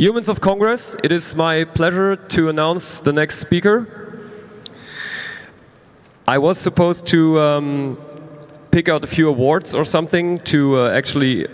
[0.00, 3.86] Humans of Congress, it is my pleasure to announce the next speaker.
[6.26, 7.98] I was supposed to um,
[8.70, 11.48] pick out a few awards or something to uh, actually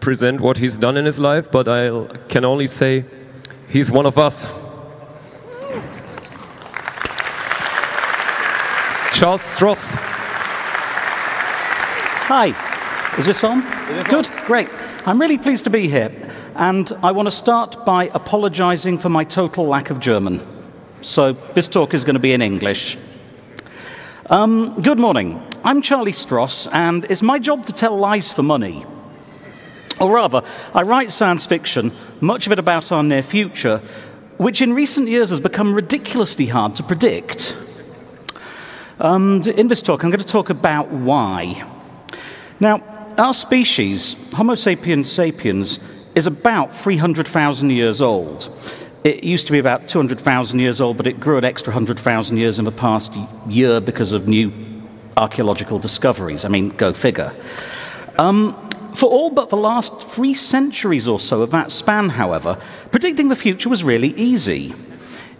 [0.00, 3.04] present what he's done in his life, but I can only say
[3.68, 4.46] he's one of us.
[9.12, 9.92] Charles Stross.
[12.24, 13.62] Hi, is this on?
[13.90, 14.46] Is Good, on.
[14.46, 14.68] great.
[15.04, 16.08] I'm really pleased to be here,
[16.56, 20.40] and I want to start by apologizing for my total lack of German.
[21.02, 22.96] So this talk is going to be in English.
[24.30, 25.42] Um, good morning.
[25.64, 28.86] I'm Charlie Stross, and it's my job to tell lies for money.
[30.00, 30.42] Or rather,
[30.74, 33.78] I write science fiction, much of it about our near future,
[34.38, 37.56] which in recent years has become ridiculously hard to predict.
[38.98, 41.64] And in this talk, I'm going to talk about why.
[42.60, 42.82] Now,
[43.18, 45.80] our species, Homo sapiens sapiens,
[46.16, 48.48] is about 300,000 years old.
[49.04, 52.58] It used to be about 200,000 years old, but it grew an extra 100,000 years
[52.58, 53.14] in the past
[53.46, 54.50] year because of new
[55.16, 56.44] archaeological discoveries.
[56.44, 57.34] I mean, go figure.
[58.18, 58.54] Um,
[58.94, 62.58] for all but the last three centuries or so of that span, however,
[62.90, 64.74] predicting the future was really easy.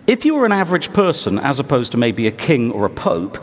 [0.07, 3.43] If you were an average person, as opposed to maybe a king or a pope,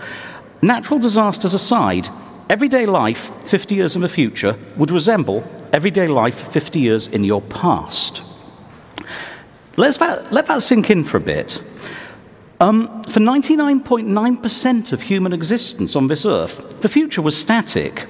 [0.62, 2.08] natural disasters aside,
[2.54, 7.42] everyday life 50 years in the future would resemble everyday life 50 years in your
[7.42, 8.22] past.
[9.76, 11.64] Let's that, let that sink in for a bit.
[12.60, 18.06] Um, for 99.9% of human existence on this earth, the future was static.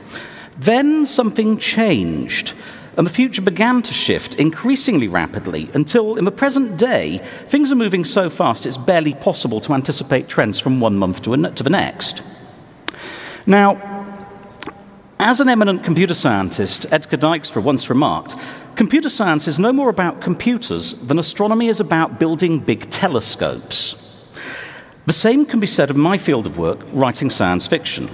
[0.57, 2.53] Then something changed,
[2.97, 7.75] and the future began to shift increasingly rapidly until, in the present day, things are
[7.75, 11.63] moving so fast it's barely possible to anticipate trends from one month to, an- to
[11.63, 12.21] the next.
[13.45, 13.92] Now,
[15.23, 18.35] as an eminent computer scientist, Edsger Dijkstra once remarked,
[18.75, 23.95] computer science is no more about computers than astronomy is about building big telescopes.
[25.05, 28.09] The same can be said of my field of work, writing science fiction.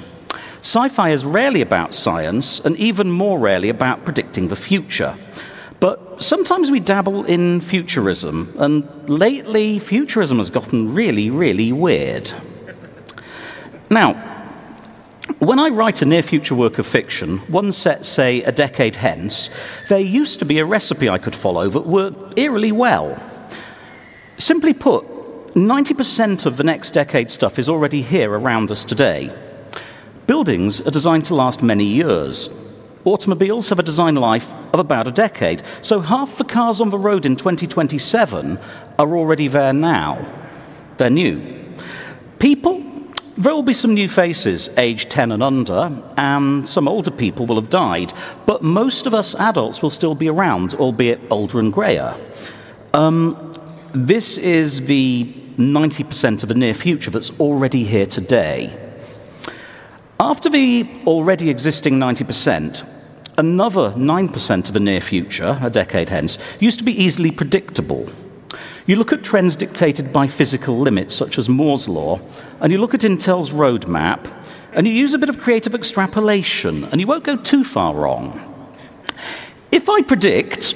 [0.62, 5.16] Sci fi is rarely about science, and even more rarely about predicting the future.
[5.80, 12.32] But sometimes we dabble in futurism, and lately, futurism has gotten really, really weird.
[13.90, 14.29] Now,
[15.38, 19.50] when I write a near future work of fiction, one set, say, a decade hence,
[19.88, 23.22] there used to be a recipe I could follow that worked eerily well.
[24.38, 25.06] Simply put,
[25.54, 29.34] 90% of the next decade stuff is already here around us today.
[30.28, 32.50] Buildings are designed to last many years.
[33.06, 36.98] Automobiles have a design life of about a decade, so half the cars on the
[36.98, 38.60] road in 2027
[38.98, 40.26] are already there now.
[40.98, 41.42] They're new.
[42.40, 42.84] People,
[43.40, 47.56] there will be some new faces, aged 10 and under, and some older people will
[47.56, 48.14] have died,
[48.46, 52.18] but most of us adults will still be around, albeit older and greyer.
[52.94, 53.54] Um,
[53.94, 58.78] this is the 90% of the near future that's already here today.
[60.20, 62.86] After the already existing 90%,
[63.38, 68.10] another 9% of the near future, a decade hence, used to be easily predictable.
[68.90, 72.20] You look at trends dictated by physical limits, such as Moore's Law,
[72.60, 74.28] and you look at Intel's roadmap,
[74.74, 78.42] and you use a bit of creative extrapolation, and you won't go too far wrong.
[79.72, 80.74] If I predict,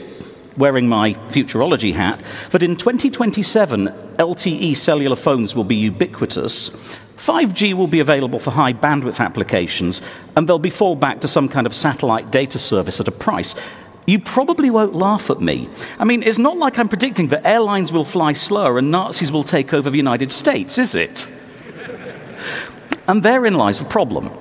[0.56, 3.88] wearing my futurology hat, that in 2027
[4.20, 6.70] LTE cellular phones will be ubiquitous,
[7.18, 10.04] 5G will be available for high bandwidth applications,
[10.36, 13.56] and there'll be fallback to some kind of satellite data service at a price.
[14.06, 15.70] You probably won't laugh at me.
[15.98, 19.44] I mean, it's not like I'm predicting that airlines will fly slower and Nazis will
[19.44, 21.28] take over the United States, is it?
[23.08, 24.32] and therein lies the problem.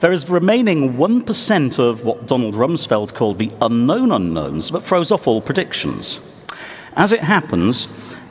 [0.00, 5.10] There is the remaining 1% of what Donald Rumsfeld called the unknown unknowns that throws
[5.10, 6.20] off all predictions.
[6.94, 7.88] As it happens,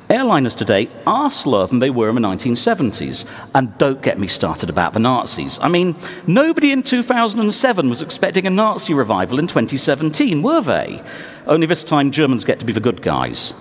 [0.09, 3.25] airliners today are slower than they were in the 1970s.
[3.53, 5.59] And don't get me started about the Nazis.
[5.61, 5.95] I mean,
[6.25, 11.01] nobody in 2007 was expecting a Nazi revival in 2017, were they?
[11.45, 13.53] Only this time Germans get to be the good guys.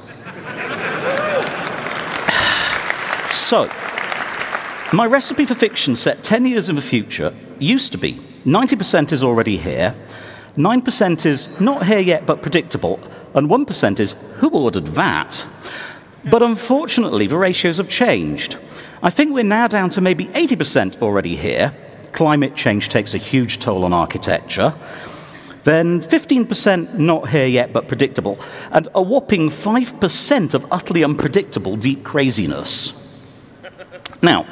[3.31, 3.71] so,
[4.93, 8.15] my recipe for fiction set 10 years in the future used to be
[8.45, 9.95] 90% is already here,
[10.57, 13.01] 9% is not here yet but predictable,
[13.35, 15.45] and 1% is who ordered that?
[16.29, 18.57] But unfortunately, the ratios have changed.
[19.03, 21.73] I think we're now down to maybe 80% already here.
[22.13, 24.75] Climate change takes a huge toll on architecture.
[25.63, 28.39] Then 15% not here yet but predictable,
[28.71, 32.93] and a whopping 5% of utterly unpredictable deep craziness.
[34.23, 34.47] Now,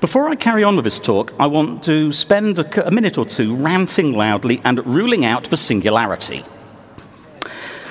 [0.00, 3.54] before I carry on with this talk, I want to spend a, minute or two
[3.54, 6.44] ranting loudly and ruling out the singularity.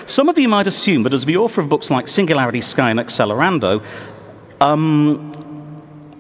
[0.10, 3.00] Some of you might assume that as the author of books like Singularity Sky and
[3.00, 3.86] Accelerando,
[4.60, 5.32] um,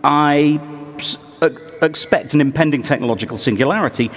[0.03, 0.61] I
[1.81, 4.11] expect an impending technological singularity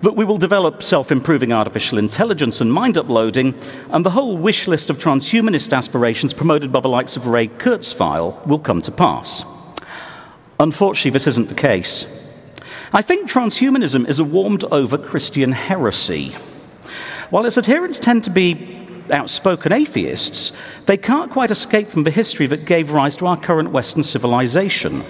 [0.00, 3.54] that we will develop self improving artificial intelligence and mind uploading,
[3.90, 8.46] and the whole wish list of transhumanist aspirations promoted by the likes of Ray Kurzweil
[8.46, 9.44] will come to pass.
[10.58, 12.06] Unfortunately, this isn't the case.
[12.94, 16.34] I think transhumanism is a warmed over Christian heresy.
[17.28, 18.77] While its adherents tend to be
[19.10, 20.52] outspoken atheists,
[20.86, 25.04] they can't quite escape from the history that gave rise to our current Western civilization.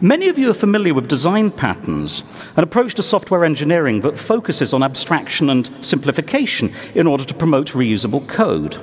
[0.00, 2.22] Many of you are familiar with design patterns,
[2.56, 7.68] an approach to software engineering that focuses on abstraction and simplification in order to promote
[7.68, 8.74] reusable code.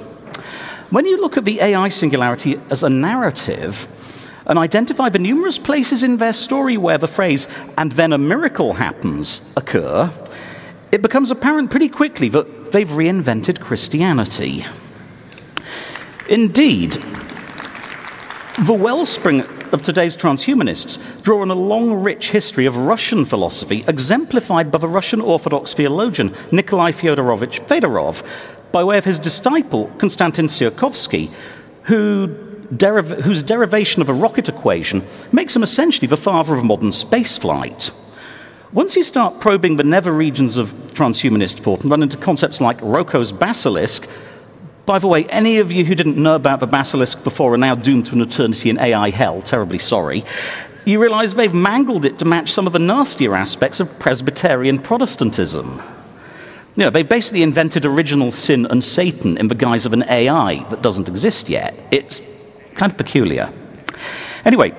[0.90, 3.88] When you look at the AI singularity as a narrative,
[4.48, 7.48] and identify the numerous places in their story where the phrase,
[7.78, 10.12] and then a miracle happens, occur,
[10.92, 14.66] it becomes apparent pretty quickly that they've reinvented Christianity.
[16.30, 16.92] Indeed,
[18.64, 19.42] the wellspring
[19.72, 24.88] of today's transhumanists draw on a long, rich history of Russian philosophy, exemplified by the
[24.88, 28.24] Russian Orthodox theologian Nikolai Fyodorovich Fedorov,
[28.72, 31.30] by way of his disciple Konstantin Tsiolkovsky,
[31.84, 32.28] who
[32.74, 37.92] deriv- whose derivation of a rocket equation makes him essentially the father of modern spaceflight.
[38.75, 42.77] Once you start probing the never regions of transhumanist thought and run into concepts like
[42.81, 44.06] Roko's basilisk,
[44.86, 47.74] by the way, any of you who didn't know about the basilisk before are now
[47.74, 50.25] doomed to an eternity in AI hell, terribly sorry.
[50.83, 55.81] You realize they've mangled it to match some of the nastier aspects of Presbyterian Protestantism.
[56.75, 60.68] You know, they basically invented original sin and Satan in the guise of an AI
[60.69, 61.74] that doesn't exist yet.
[61.92, 62.19] It's
[62.74, 63.54] kind of peculiar.
[64.44, 64.75] Anyway,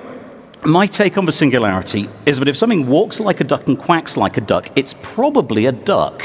[0.65, 4.17] my take on the singularity is that if something walks like a duck and quacks
[4.17, 6.23] like a duck, it's probably a duck.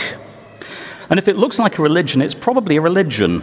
[1.10, 3.42] And if it looks like a religion, it's probably a religion.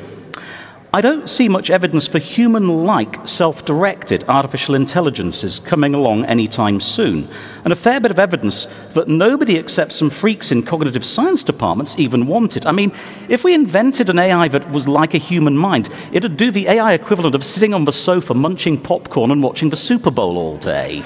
[0.92, 6.82] I don't see much evidence for human like self directed artificial intelligences coming along anytime
[6.82, 7.30] soon,
[7.64, 8.66] and a fair bit of evidence
[8.96, 12.66] that nobody except some freaks in cognitive science departments even wanted.
[12.66, 12.92] I mean,
[13.28, 16.94] if we invented an AI that was like a human mind, it'd do the AI
[16.94, 21.04] equivalent of sitting on the sofa munching popcorn and watching the Super Bowl all day.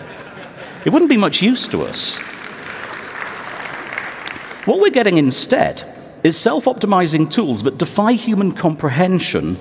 [0.85, 2.19] It wouldn't be much use to us.
[4.65, 5.92] What we're getting instead
[6.23, 9.59] is self optimizing tools that defy human comprehension,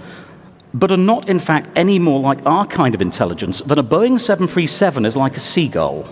[0.72, 4.20] but are not, in fact, any more like our kind of intelligence than a Boeing
[4.20, 6.08] 737 is like a seagull.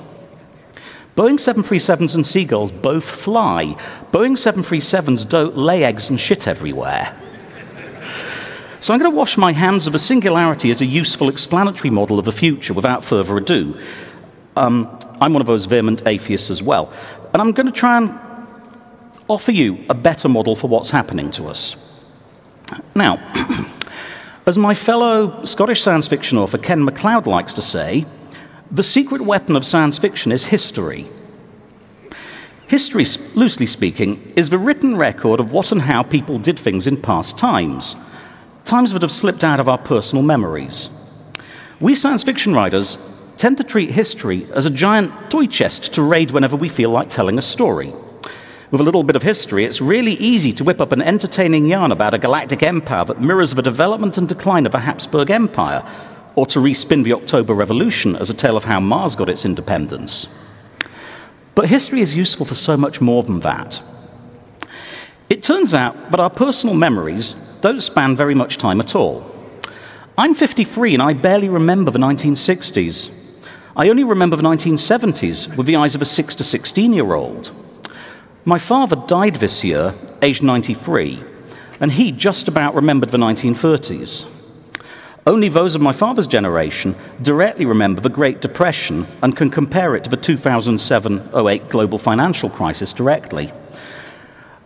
[1.17, 3.77] Boeing 737s and seagulls both fly.
[4.13, 7.17] Boeing 737s don't lay eggs and shit everywhere.
[8.81, 12.19] So I'm going to wash my hands of a singularity as a useful explanatory model
[12.19, 13.79] of the future without further ado.
[14.57, 16.91] Um, I'm one of those vehement atheists as well.
[17.35, 18.19] And I'm going to try and
[19.31, 21.77] offer you a better model for what's happening to us.
[22.95, 23.19] Now,
[24.47, 28.07] as my fellow Scottish science fiction author Ken MacLeod likes to say,
[28.71, 31.07] the secret weapon of science fiction is history.
[32.67, 33.05] History,
[33.35, 37.39] loosely speaking, is the written record of what and how people did things in past
[37.39, 37.97] times,
[38.65, 40.91] times that have slipped out of our personal memories.
[41.81, 42.99] We science fiction writers
[43.37, 47.09] tend to treat history as a giant toy chest to raid whenever we feel like
[47.09, 47.93] telling a story
[48.71, 51.91] with a little bit of history, it's really easy to whip up an entertaining yarn
[51.91, 55.85] about a galactic empire that mirrors the development and decline of the Habsburg Empire,
[56.37, 60.29] or to respin the October Revolution as a tale of how Mars got its independence.
[61.57, 63.83] But history is useful for so much more than that.
[65.29, 69.27] It turns out that our personal memories don't span very much time at all.
[70.17, 73.11] I'm 53 and I barely remember the 1960s.
[73.77, 77.53] I only remember the 1970s with the eyes of a 6 to 16 year old.
[78.45, 81.23] My father died this year, aged 93,
[81.79, 84.27] and he just about remembered the 1930s.
[85.27, 90.05] Only those of my father's generation directly remember the Great Depression and can compare it
[90.05, 93.53] to the 2007 08 global financial crisis directly.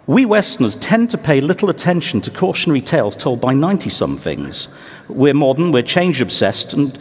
[0.06, 4.68] We Westerners tend to pay little attention to cautionary tales told by 90 somethings.
[5.08, 6.96] We're modern, we're change obsessed, and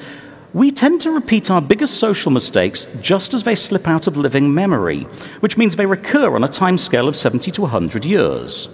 [0.53, 4.53] we tend to repeat our biggest social mistakes just as they slip out of living
[4.53, 5.01] memory,
[5.39, 8.69] which means they recur on a timescale of 70 to 100 years.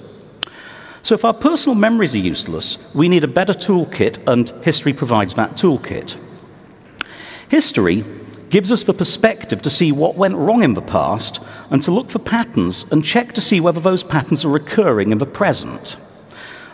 [1.02, 5.36] So, if our personal memories are useless, we need a better toolkit, and history provides
[5.36, 6.18] that toolkit.
[7.48, 8.04] History
[8.50, 12.10] gives us the perspective to see what went wrong in the past and to look
[12.10, 15.96] for patterns and check to see whether those patterns are recurring in the present.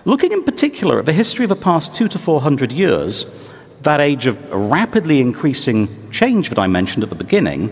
[0.05, 3.53] Looking in particular at the history of the past two to four hundred years,
[3.85, 7.69] that age of rapidly increasing change that I mentioned at the beginning,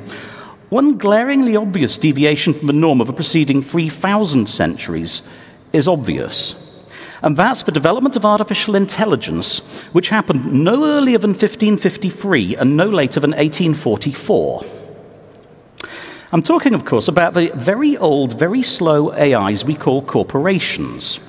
[0.69, 5.21] one glaringly obvious deviation from the norm of the preceding 3,000 centuries
[5.71, 6.55] is obvious.
[7.21, 12.89] And that's the development of artificial intelligence, which happened no earlier than 1553 and no
[12.89, 14.63] later than 1844.
[16.31, 21.19] I'm talking, of course, about the very old, very slow AIs we call corporations.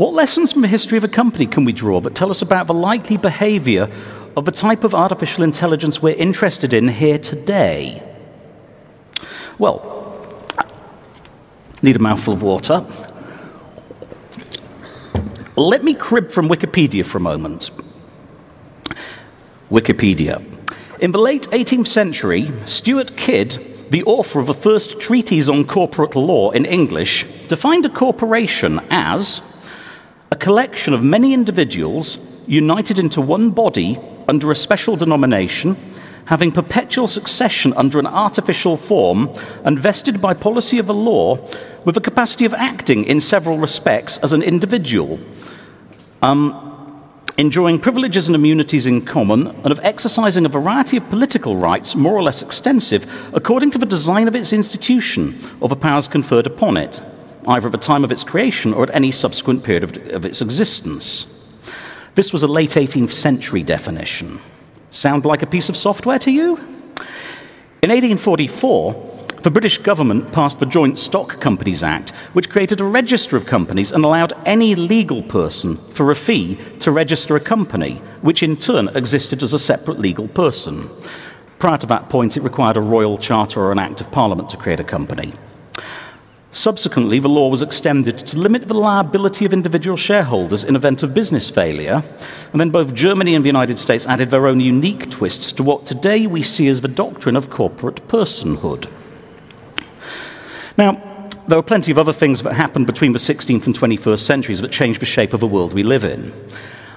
[0.00, 2.66] What lessons from the history of a company can we draw that tell us about
[2.66, 3.90] the likely behavior
[4.34, 8.02] of the type of artificial intelligence we're interested in here today?
[9.58, 10.48] Well,
[11.82, 12.86] need a mouthful of water.
[15.54, 17.70] Let me crib from Wikipedia for a moment.
[19.70, 20.42] Wikipedia.
[21.00, 26.16] In the late 18th century, Stewart Kyd, the author of the first treatise on corporate
[26.16, 29.42] law in English, defined a corporation as
[30.30, 35.76] a collection of many individuals united into one body under a special denomination,
[36.26, 39.30] having perpetual succession under an artificial form,
[39.64, 41.36] and vested by policy of the law
[41.84, 45.18] with the capacity of acting in several respects as an individual,
[46.22, 46.66] um,
[47.36, 52.14] enjoying privileges and immunities in common, and of exercising a variety of political rights, more
[52.14, 56.76] or less extensive, according to the design of its institution or the powers conferred upon
[56.76, 57.02] it,
[57.46, 60.40] either at the time of its creation or at any subsequent period of, of its
[60.40, 61.26] existence.
[62.14, 64.40] This was a late 18th century definition.
[64.90, 66.56] Sound like a piece of software to you?
[67.82, 73.36] In 1844, the British government passed the Joint Stock Companies Act, which created a register
[73.36, 78.42] of companies and allowed any legal person, for a fee, to register a company, which
[78.42, 80.90] in turn existed as a separate legal person.
[81.58, 84.58] Prior to that point, it required a royal charter or an act of parliament to
[84.58, 85.32] create a company.
[86.52, 91.14] Subsequently, the law was extended to limit the liability of individual shareholders in event of
[91.14, 92.02] business failure,
[92.50, 95.86] and then both Germany and the United States added their own unique twists to what
[95.86, 98.90] today we see as the doctrine of corporate personhood.
[100.76, 104.60] Now, there were plenty of other things that happened between the 16th and 21st centuries
[104.60, 106.32] that changed the shape of the world we live in.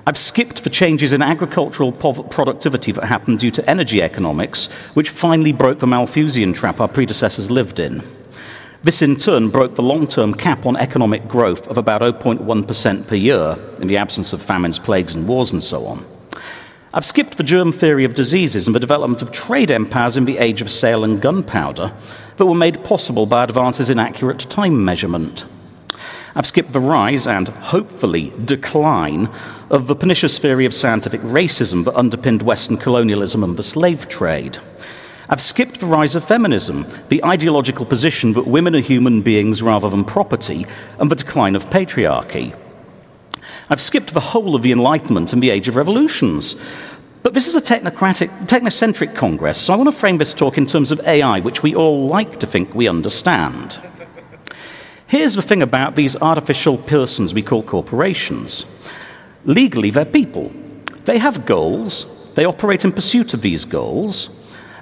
[0.07, 5.51] I've skipped the changes in agricultural productivity that happened due to energy economics, which finally
[5.51, 8.01] broke the Malthusian trap our predecessors lived in.
[8.83, 13.15] This in turn broke the long term cap on economic growth of about 0.1% per
[13.15, 16.05] year in the absence of famines, plagues, and wars, and so on.
[16.93, 20.37] I've skipped the germ theory of diseases and the development of trade empires in the
[20.37, 21.93] age of sail and gunpowder
[22.35, 25.45] that were made possible by advances in accurate time measurement.
[26.35, 29.29] I've skipped the rise and, hopefully, decline
[29.69, 34.57] of the pernicious theory of scientific racism that underpinned Western colonialism and the slave trade.
[35.29, 39.89] I've skipped the rise of feminism, the ideological position that women are human beings rather
[39.89, 40.65] than property,
[40.99, 42.55] and the decline of patriarchy.
[43.69, 46.55] I've skipped the whole of the Enlightenment and the Age of Revolutions.
[47.23, 50.67] But this is a technocratic, technocentric Congress, so I want to frame this talk in
[50.67, 53.79] terms of AI, which we all like to think we understand.
[55.07, 58.65] Here's the thing about these artificial persons we call corporations
[59.45, 60.51] legally, they're people.
[61.05, 64.29] They have goals, they operate in pursuit of these goals,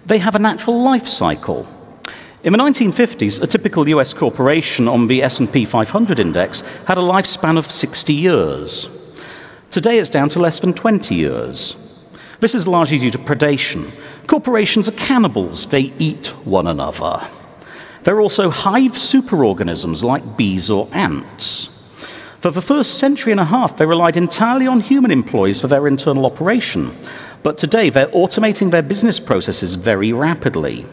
[0.05, 1.67] they have a natural life cycle.
[2.43, 7.57] In the 1950s, a typical US corporation on the S&P 500 index had a lifespan
[7.57, 8.89] of 60 years.
[9.69, 11.75] Today it's down to less than 20 years.
[12.39, 13.91] This is largely due to predation.
[14.25, 17.21] Corporations are cannibals, they eat one another.
[18.03, 21.67] They're also hive superorganisms like bees or ants.
[22.39, 25.87] For the first century and a half, they relied entirely on human employees for their
[25.87, 26.97] internal operation.
[27.43, 30.85] But today, they're automating their business processes very rapidly.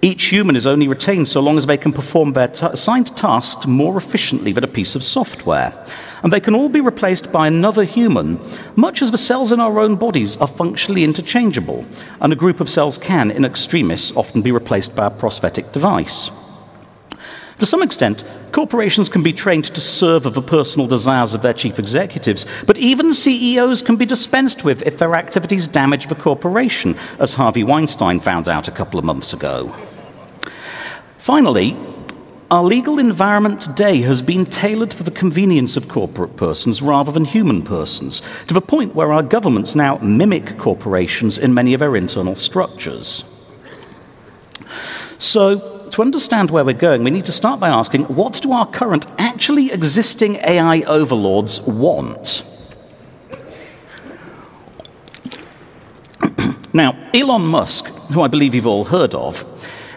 [0.00, 3.66] Each human is only retained so long as they can perform their t- assigned tasks
[3.66, 5.72] more efficiently than a piece of software.
[6.22, 8.38] And they can all be replaced by another human,
[8.76, 11.86] much as the cells in our own bodies are functionally interchangeable,
[12.20, 16.30] and a group of cells can, in extremis, often be replaced by a prosthetic device.
[17.58, 21.78] To some extent, corporations can be trained to serve the personal desires of their chief
[21.78, 27.34] executives, but even CEOs can be dispensed with if their activities damage the corporation, as
[27.34, 29.74] Harvey Weinstein found out a couple of months ago.
[31.16, 31.76] Finally,
[32.50, 37.24] our legal environment today has been tailored for the convenience of corporate persons rather than
[37.24, 41.96] human persons, to the point where our governments now mimic corporations in many of our
[41.96, 43.24] internal structures.
[45.18, 48.66] So, to understand where we're going, we need to start by asking what do our
[48.66, 52.44] current, actually existing AI overlords want?
[56.72, 59.44] now, Elon Musk, who I believe you've all heard of,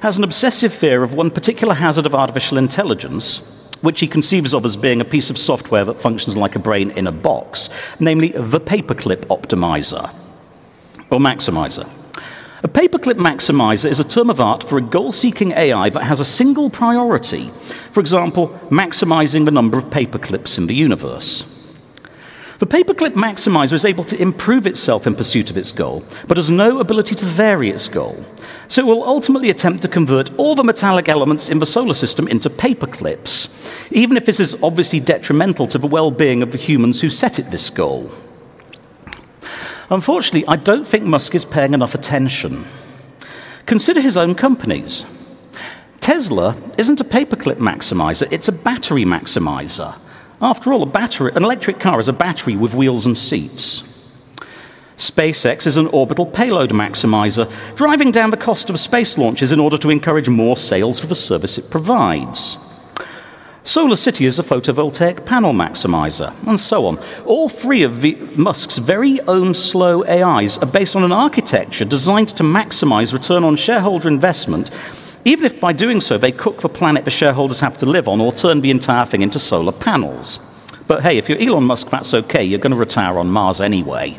[0.01, 3.39] has an obsessive fear of one particular hazard of artificial intelligence,
[3.81, 6.91] which he conceives of as being a piece of software that functions like a brain
[6.91, 10.13] in a box, namely the paperclip optimizer
[11.09, 11.89] or maximizer.
[12.63, 16.19] A paperclip maximizer is a term of art for a goal seeking AI that has
[16.19, 17.51] a single priority.
[17.91, 21.45] For example, maximizing the number of paperclips in the universe.
[22.57, 26.49] The paperclip maximizer is able to improve itself in pursuit of its goal, but has
[26.49, 28.25] no ability to vary its goal.
[28.67, 32.27] So it will ultimately attempt to convert all the metallic elements in the solar system
[32.27, 37.01] into paperclips, even if this is obviously detrimental to the well being of the humans
[37.01, 38.09] who set it this goal.
[39.89, 42.65] Unfortunately, I don't think Musk is paying enough attention.
[43.65, 45.05] Consider his own companies.
[46.01, 49.97] Tesla isn't a paperclip maximizer, it's a battery maximizer.
[50.41, 53.83] After all, a battery, an electric car is a battery with wheels and seats.
[54.97, 59.77] SpaceX is an orbital payload maximizer, driving down the cost of space launches in order
[59.77, 62.57] to encourage more sales for the service it provides.
[63.67, 66.97] Solar City is a photovoltaic panel maximizer, and so on.
[67.25, 68.01] All three of
[68.37, 73.57] Musk's very own slow AIs are based on an architecture designed to maximize return on
[73.57, 74.71] shareholder investment,
[75.25, 78.21] even if by doing so they cook the planet the shareholders have to live on
[78.21, 80.39] or turn the entire thing into solar panels.
[80.87, 82.45] But hey, if you're Elon Musk, that's okay.
[82.45, 84.17] You're going to retire on Mars anyway.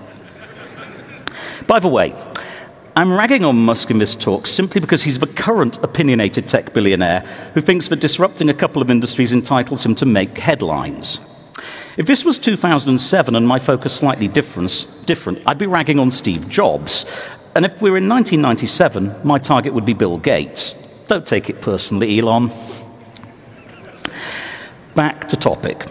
[1.66, 2.14] By the way,
[2.98, 7.20] I'm ragging on Musk in this talk simply because he's the current opinionated tech billionaire
[7.54, 11.20] who thinks that disrupting a couple of industries entitles him to make headlines.
[11.96, 16.48] If this was 2007 and my focus slightly different, different, I'd be ragging on Steve
[16.48, 17.06] Jobs.
[17.54, 20.72] And if we were in 1997, my target would be Bill Gates.
[21.06, 22.50] Don't take it personally, Elon.
[24.96, 25.86] Back to topic.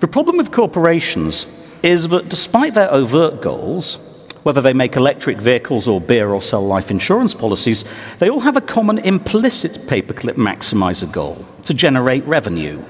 [0.00, 1.46] The problem with corporations
[1.84, 4.09] is that despite their overt goals,
[4.42, 7.84] whether they make electric vehicles or beer or sell life insurance policies,
[8.18, 12.82] they all have a common implicit paperclip maximizer goal to generate revenue.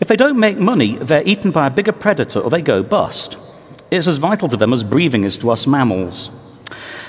[0.00, 3.36] If they don't make money, they're eaten by a bigger predator or they go bust.
[3.90, 6.30] It's as vital to them as breathing is to us mammals.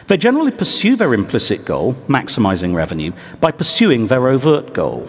[0.08, 5.08] They generally pursue their implicit goal, maximizing revenue, by pursuing their overt goal.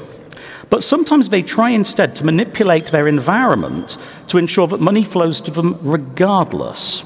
[0.70, 3.98] But sometimes they try instead to manipulate their environment
[4.28, 7.04] to ensure that money flows to them regardless.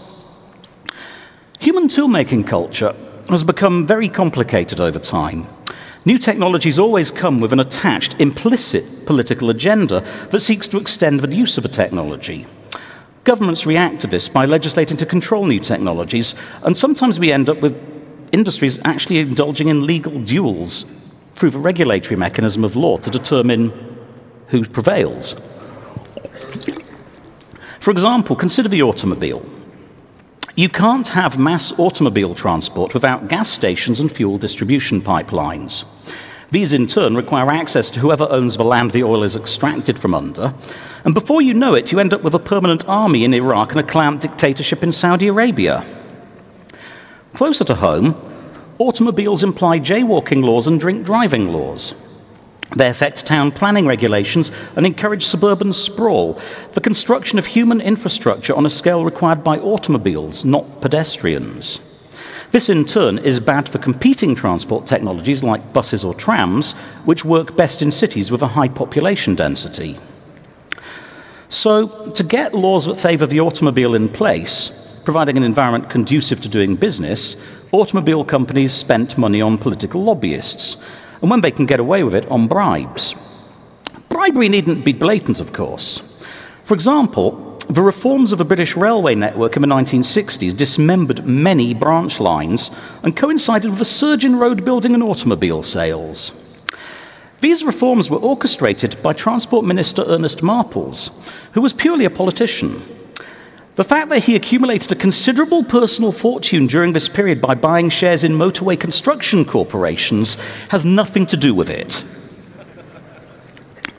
[1.60, 2.94] Human toolmaking culture
[3.28, 5.46] has become very complicated over time.
[6.04, 11.34] New technologies always come with an attached, implicit political agenda that seeks to extend the
[11.34, 12.46] use of a technology.
[13.24, 17.60] Governments react to this by legislating to control new technologies, and sometimes we end up
[17.60, 17.76] with
[18.32, 20.86] industries actually indulging in legal duels
[21.34, 23.72] through the regulatory mechanism of law to determine
[24.46, 25.34] who prevails.
[27.80, 29.57] For example, consider the automobile.
[30.58, 35.84] You can't have mass automobile transport without gas stations and fuel distribution pipelines.
[36.50, 40.16] These, in turn, require access to whoever owns the land the oil is extracted from
[40.16, 40.52] under.
[41.04, 43.78] And before you know it, you end up with a permanent army in Iraq and
[43.78, 45.86] a clamped dictatorship in Saudi Arabia.
[47.34, 48.16] Closer to home,
[48.80, 51.94] automobiles imply jaywalking laws and drink driving laws.
[52.76, 56.38] They affect town planning regulations and encourage suburban sprawl,
[56.74, 61.80] the construction of human infrastructure on a scale required by automobiles, not pedestrians.
[62.50, 66.72] This, in turn, is bad for competing transport technologies like buses or trams,
[67.04, 69.98] which work best in cities with a high population density.
[71.50, 74.70] So, to get laws that favour the automobile in place,
[75.04, 77.36] providing an environment conducive to doing business,
[77.72, 80.76] automobile companies spent money on political lobbyists
[81.20, 83.14] and when they can get away with it, on bribes.
[84.08, 85.98] Bribery needn't be blatant, of course.
[86.64, 92.18] For example, the reforms of the British railway network in the 1960s dismembered many branch
[92.18, 92.70] lines
[93.02, 96.32] and coincided with a surge in road building and automobile sales.
[97.40, 101.10] These reforms were orchestrated by Transport Minister Ernest Marples,
[101.52, 102.82] who was purely a politician.
[103.78, 108.24] The fact that he accumulated a considerable personal fortune during this period by buying shares
[108.24, 110.34] in motorway construction corporations
[110.70, 112.02] has nothing to do with it.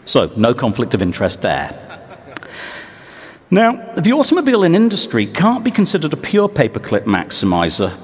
[0.03, 1.79] So, no conflict of interest there.
[3.49, 7.97] Now, the automobile industry can't be considered a pure paperclip maximizer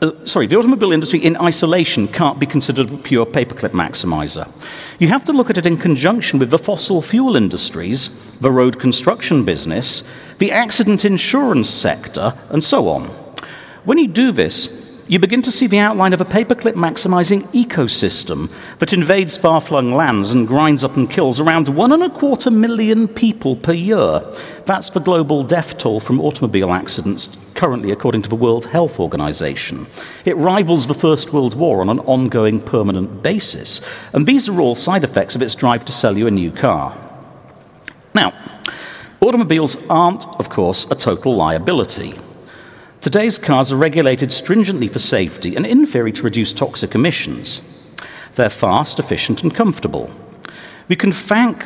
[0.00, 4.48] uh, sorry, the automobile industry in isolation can't be considered a pure paperclip maximizer.
[5.00, 8.08] You have to look at it in conjunction with the fossil fuel industries,
[8.40, 10.04] the road construction business,
[10.38, 13.08] the accident insurance sector, and so on.
[13.84, 18.50] When you do this, you begin to see the outline of a paperclip maximizing ecosystem
[18.78, 22.50] that invades far flung lands and grinds up and kills around one and a quarter
[22.50, 24.20] million people per year.
[24.66, 29.86] That's the global death toll from automobile accidents currently, according to the World Health Organization.
[30.26, 33.80] It rivals the First World War on an ongoing permanent basis.
[34.12, 36.94] And these are all side effects of its drive to sell you a new car.
[38.14, 38.32] Now,
[39.22, 42.18] automobiles aren't, of course, a total liability.
[43.00, 47.62] Today's cars are regulated stringently for safety and in theory to reduce toxic emissions.
[48.34, 50.10] They're fast, efficient, and comfortable.
[50.88, 51.64] We can thank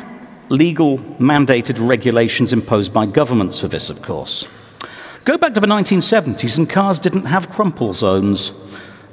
[0.49, 4.47] legal mandated regulations imposed by governments for this, of course.
[5.25, 8.51] Go back to the 1970s, and cars didn't have crumple zones.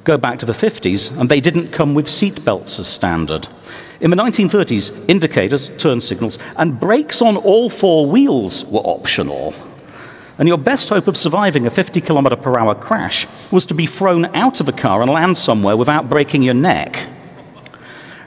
[0.05, 3.49] Go back to the 50s, and they didn't come with seat belts as standard.
[3.99, 9.55] In the 1930s, indicators, turn signals, and brakes on all four wheels were optional.
[10.41, 13.85] And your best hope of surviving a 50 kilometre per hour crash was to be
[13.85, 17.11] thrown out of a car and land somewhere without breaking your neck.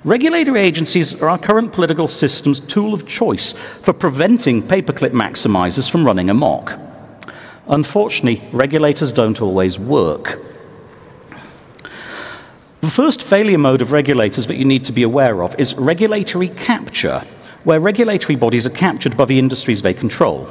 [0.04, 6.06] Regulatory agencies are our current political system's tool of choice for preventing paperclip maximizers from
[6.06, 6.80] running amok.
[7.68, 10.40] Unfortunately, regulators don't always work.
[12.82, 16.50] The first failure mode of regulators that you need to be aware of is regulatory
[16.50, 17.24] capture,
[17.64, 20.48] where regulatory bodies are captured by the industries they control.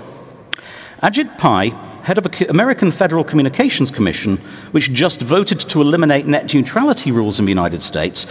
[1.03, 1.71] Ajit Pai,
[2.05, 4.37] head of the American Federal Communications Commission,
[4.71, 8.25] which just voted to eliminate net neutrality rules in the United States,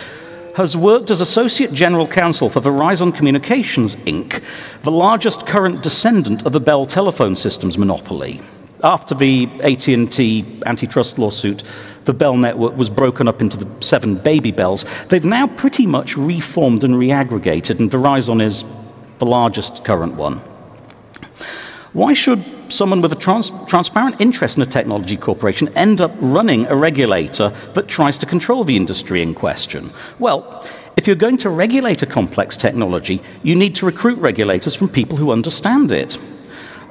[0.56, 4.42] has worked as Associate General Counsel for Verizon Communications, Inc.,
[4.84, 8.40] the largest current descendant of the Bell Telephone Systems monopoly.
[8.86, 11.64] After the AT&T antitrust lawsuit,
[12.06, 14.86] the Bell network was broken up into the seven baby bells.
[15.10, 18.64] They've now pretty much reformed and reaggregated, and Verizon is
[19.20, 20.42] the largest current one.
[21.94, 26.66] Why should someone with a trans- transparent interest in a technology corporation end up running
[26.68, 29.92] a regulator that tries to control the industry in question?
[30.20, 34.90] Well, if you're going to regulate a complex technology, you need to recruit regulators from
[34.90, 36.18] people who understand it.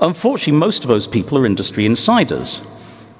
[0.00, 2.62] Unfortunately, most of those people are industry insiders.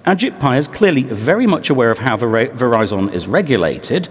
[0.07, 4.09] Ajit Pai is clearly very much aware of how Verizon is regulated,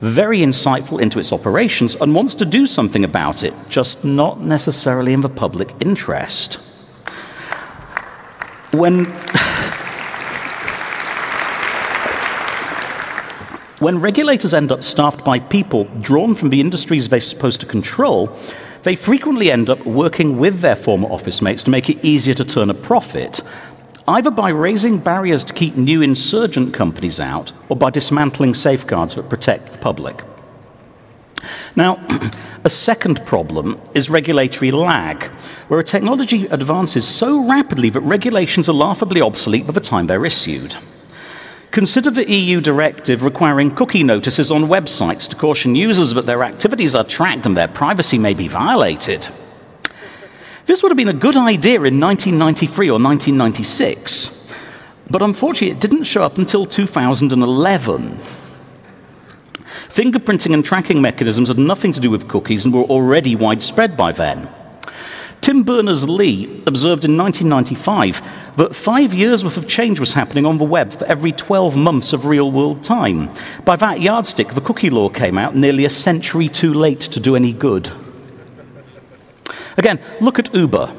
[0.00, 5.12] very insightful into its operations, and wants to do something about it, just not necessarily
[5.12, 6.58] in the public interest.
[8.72, 9.06] When,
[13.80, 18.36] when regulators end up staffed by people drawn from the industries they're supposed to control,
[18.84, 22.44] they frequently end up working with their former office mates to make it easier to
[22.44, 23.40] turn a profit,
[24.06, 29.28] either by raising barriers to keep new insurgent companies out or by dismantling safeguards that
[29.28, 30.22] protect the public.
[31.74, 31.96] Now,
[32.64, 35.24] a second problem is regulatory lag,
[35.68, 40.26] where a technology advances so rapidly that regulations are laughably obsolete by the time they're
[40.26, 40.76] issued.
[41.70, 46.94] Consider the EU directive requiring cookie notices on websites to caution users that their activities
[46.94, 49.28] are tracked and their privacy may be violated.
[50.66, 54.54] This would have been a good idea in 1993 or 1996,
[55.08, 58.18] but unfortunately it didn't show up until 2011.
[59.88, 64.12] Fingerprinting and tracking mechanisms had nothing to do with cookies and were already widespread by
[64.12, 64.48] then.
[65.40, 70.58] Tim Berners Lee observed in 1995 that five years worth of change was happening on
[70.58, 73.32] the web for every 12 months of real world time.
[73.64, 77.36] By that yardstick, the cookie law came out nearly a century too late to do
[77.36, 77.90] any good.
[79.78, 80.92] Again, look at Uber.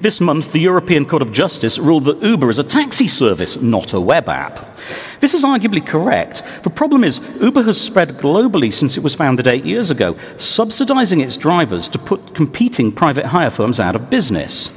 [0.00, 3.92] This month, the European Court of Justice ruled that Uber is a taxi service, not
[3.92, 4.78] a web app.
[5.20, 6.42] This is arguably correct.
[6.62, 11.20] The problem is, Uber has spread globally since it was founded eight years ago, subsidizing
[11.20, 14.68] its drivers to put competing private hire firms out of business.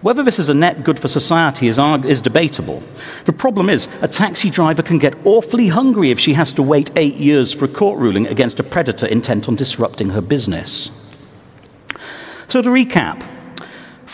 [0.00, 2.82] Whether this is a net good for society is, is, debatable.
[3.26, 6.90] The problem is, a taxi driver can get awfully hungry if she has to wait
[6.96, 10.90] eight years for a court ruling against a predator intent on disrupting her business.
[12.48, 13.22] So, to recap,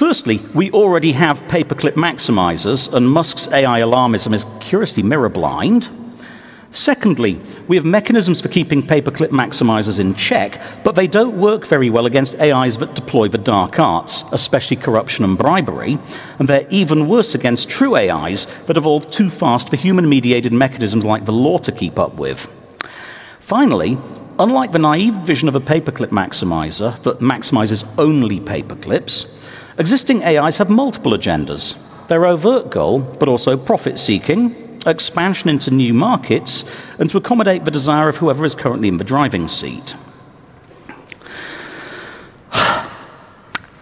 [0.01, 5.91] Firstly, we already have paperclip maximizers, and Musk's AI alarmism is curiously mirror blind.
[6.71, 11.91] Secondly, we have mechanisms for keeping paperclip maximizers in check, but they don't work very
[11.91, 15.99] well against AIs that deploy the dark arts, especially corruption and bribery,
[16.39, 21.05] and they're even worse against true AIs that evolve too fast for human mediated mechanisms
[21.05, 22.51] like the law to keep up with.
[23.39, 23.99] Finally,
[24.39, 29.40] unlike the naive vision of a paperclip maximizer that maximizes only paperclips,
[29.79, 31.77] Existing AIs have multiple agendas.
[32.09, 36.65] Their overt goal, but also profit seeking, expansion into new markets,
[36.99, 39.95] and to accommodate the desire of whoever is currently in the driving seat.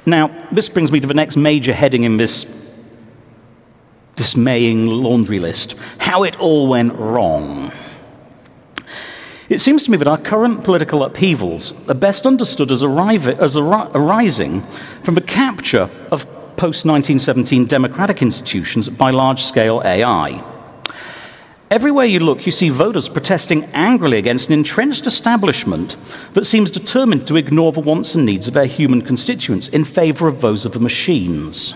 [0.07, 2.47] Now, this brings me to the next major heading in this
[4.17, 7.71] dismaying laundry list how it all went wrong.
[9.49, 14.61] It seems to me that our current political upheavals are best understood as, as arising
[15.03, 16.27] from the capture of
[16.59, 20.45] post 1917 democratic institutions by large scale AI.
[21.71, 25.97] Everywhere you look, you see voters protesting angrily against an entrenched establishment
[26.35, 30.29] that seems determined to ignore the wants and needs of their human constituents in favor
[30.29, 31.75] of those of the machines.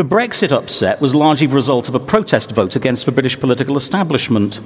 [0.00, 3.76] The Brexit upset was largely the result of a protest vote against the British political
[3.76, 4.58] establishment.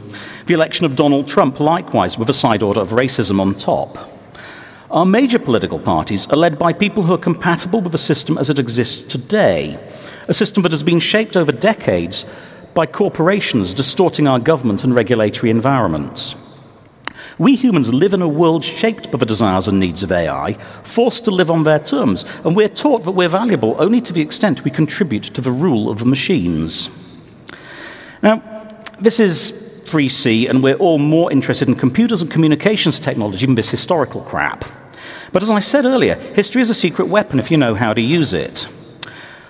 [0.47, 3.99] The election of Donald Trump, likewise, with a side order of racism on top.
[4.93, 8.49] Our major political parties are led by people who are compatible with the system as
[8.49, 9.77] it exists today,
[10.29, 12.27] a system that has been shaped over decades
[12.73, 16.37] by corporations distorting our government and regulatory environments.
[17.39, 20.53] We humans live in a world shaped by the desires and needs of AI,
[20.85, 24.21] forced to live on their terms, and we're taught that we're valuable only to the
[24.21, 26.89] extent we contribute to the rule of the machines.
[28.23, 28.43] Now,
[29.01, 29.53] this is
[29.87, 34.65] 3C, and we're all more interested in computers and communications technology than this historical crap.
[35.33, 38.01] But as I said earlier, history is a secret weapon if you know how to
[38.01, 38.69] use it.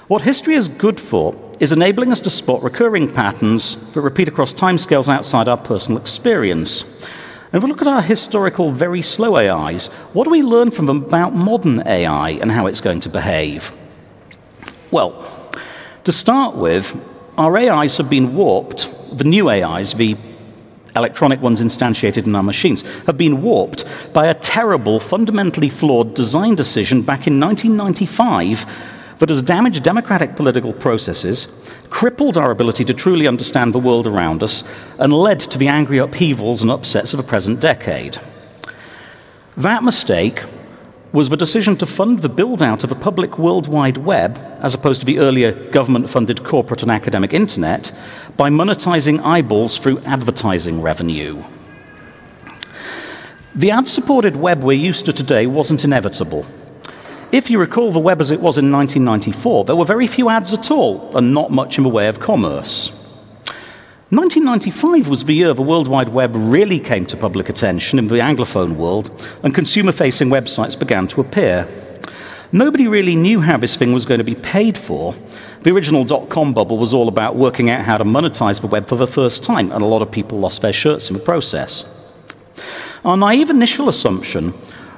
[0.08, 4.54] What history is good for is enabling us to spot recurring patterns that repeat across
[4.54, 6.84] timescales outside our personal experience.
[7.54, 10.86] And if we look at our historical, very slow AIs, what do we learn from
[10.86, 13.70] them about modern AI and how it's going to behave?
[14.90, 15.24] Well,
[16.02, 17.00] to start with,
[17.38, 20.16] our AIs have been warped, the new AIs, the
[20.96, 26.56] electronic ones instantiated in our machines, have been warped by a terrible, fundamentally flawed design
[26.56, 28.66] decision back in 1995
[29.18, 31.48] that has damaged democratic political processes,
[31.90, 34.64] crippled our ability to truly understand the world around us,
[34.98, 38.18] and led to the angry upheavals and upsets of the present decade.
[39.56, 40.42] That mistake
[41.12, 44.74] was the decision to fund the build out of a public World Wide Web, as
[44.74, 47.92] opposed to the earlier government funded corporate and academic internet,
[48.36, 51.44] by monetizing eyeballs through advertising revenue.
[53.54, 56.44] The ad supported web we're used to today wasn't inevitable.
[57.34, 60.52] If you recall the web as it was in 1994, there were very few ads
[60.52, 62.90] at all, and not much in the way of commerce.
[64.10, 68.20] 1995 was the year the World Wide Web really came to public attention in the
[68.20, 69.10] Anglophone world,
[69.42, 71.66] and consumer facing websites began to appear.
[72.52, 75.16] Nobody really knew how this thing was going to be paid for.
[75.62, 78.86] The original dot com bubble was all about working out how to monetize the web
[78.86, 81.84] for the first time, and a lot of people lost their shirts in the process.
[83.04, 84.54] Our naive initial assumption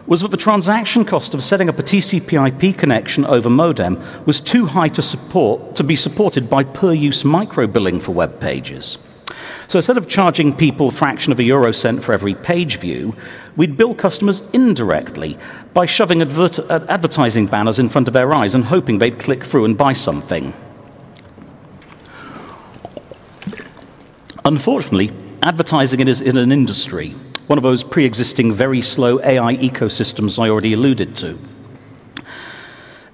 [0.07, 4.67] was that the transaction cost of setting up a TCP/IP connection over modem was too
[4.67, 8.99] high to support to be supported by per-use micro-billing for web pages.
[9.69, 13.17] So instead of charging people a fraction of a euro cent for every page view,
[13.57, 15.37] we'd bill customers indirectly
[15.75, 19.65] by shoving advert- advertising banners in front of their eyes and hoping they'd click through
[19.65, 20.55] and buy something.
[24.45, 27.17] Unfortunately, advertising is in an industry
[27.47, 31.39] one of those pre existing, very slow AI ecosystems I already alluded to.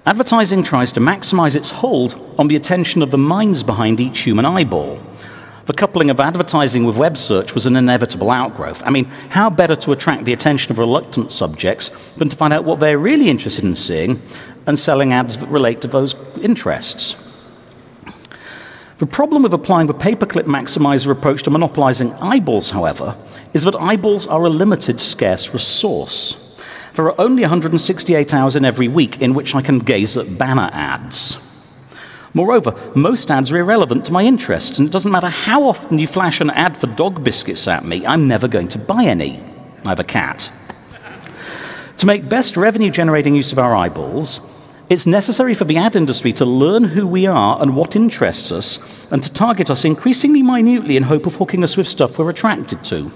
[0.05, 4.45] Advertising tries to maximize its hold on the attention of the minds behind each human
[4.45, 5.01] eyeball.
[5.65, 8.83] The coupling of advertising with web search was an inevitable outgrowth.
[8.85, 12.65] I mean, how better to attract the attention of reluctant subjects than to find out
[12.65, 14.21] what they're really interested in seeing
[14.67, 17.15] and selling ads that relate to those interests?
[18.99, 23.17] The problem with applying the paperclip maximizer approach to monopolizing eyeballs, however,
[23.53, 26.37] is that eyeballs are a limited, scarce resource.
[26.93, 30.69] There are only 168 hours in every week in which I can gaze at banner
[30.73, 31.37] ads.
[32.35, 36.05] Moreover, most ads are irrelevant to my interests, and it doesn't matter how often you
[36.05, 39.43] flash an ad for dog biscuits at me, I'm never going to buy any.
[39.85, 40.51] I have a cat.
[41.97, 44.39] to make best revenue generating use of our eyeballs,
[44.93, 49.07] it's necessary for the ad industry to learn who we are and what interests us,
[49.11, 52.83] and to target us increasingly minutely in hope of hooking us with stuff we're attracted
[52.85, 53.11] to.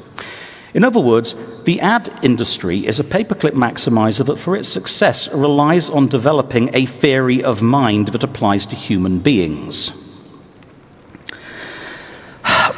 [0.74, 1.36] In other words,
[1.66, 6.88] the ad industry is a paperclip maximizer that, for its success, relies on developing a
[6.88, 9.92] theory of mind that applies to human beings.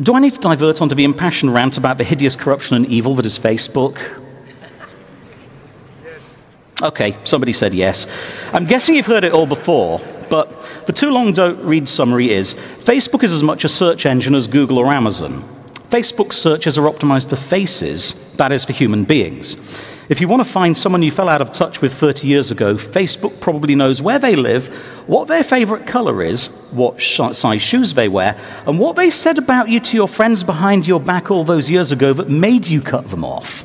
[0.00, 3.16] Do I need to divert onto the impassioned rant about the hideous corruption and evil
[3.16, 4.28] that is Facebook?
[6.82, 8.06] Okay, somebody said yes.
[8.52, 10.48] I'm guessing you've heard it all before, but
[10.86, 14.46] the too long don't read summary is Facebook is as much a search engine as
[14.46, 15.44] Google or Amazon.
[15.90, 19.56] Facebook searches are optimized for faces, that is, for human beings.
[20.08, 22.76] If you want to find someone you fell out of touch with 30 years ago,
[22.76, 24.68] Facebook probably knows where they live,
[25.06, 29.68] what their favorite color is, what size shoes they wear, and what they said about
[29.68, 33.10] you to your friends behind your back all those years ago that made you cut
[33.10, 33.64] them off.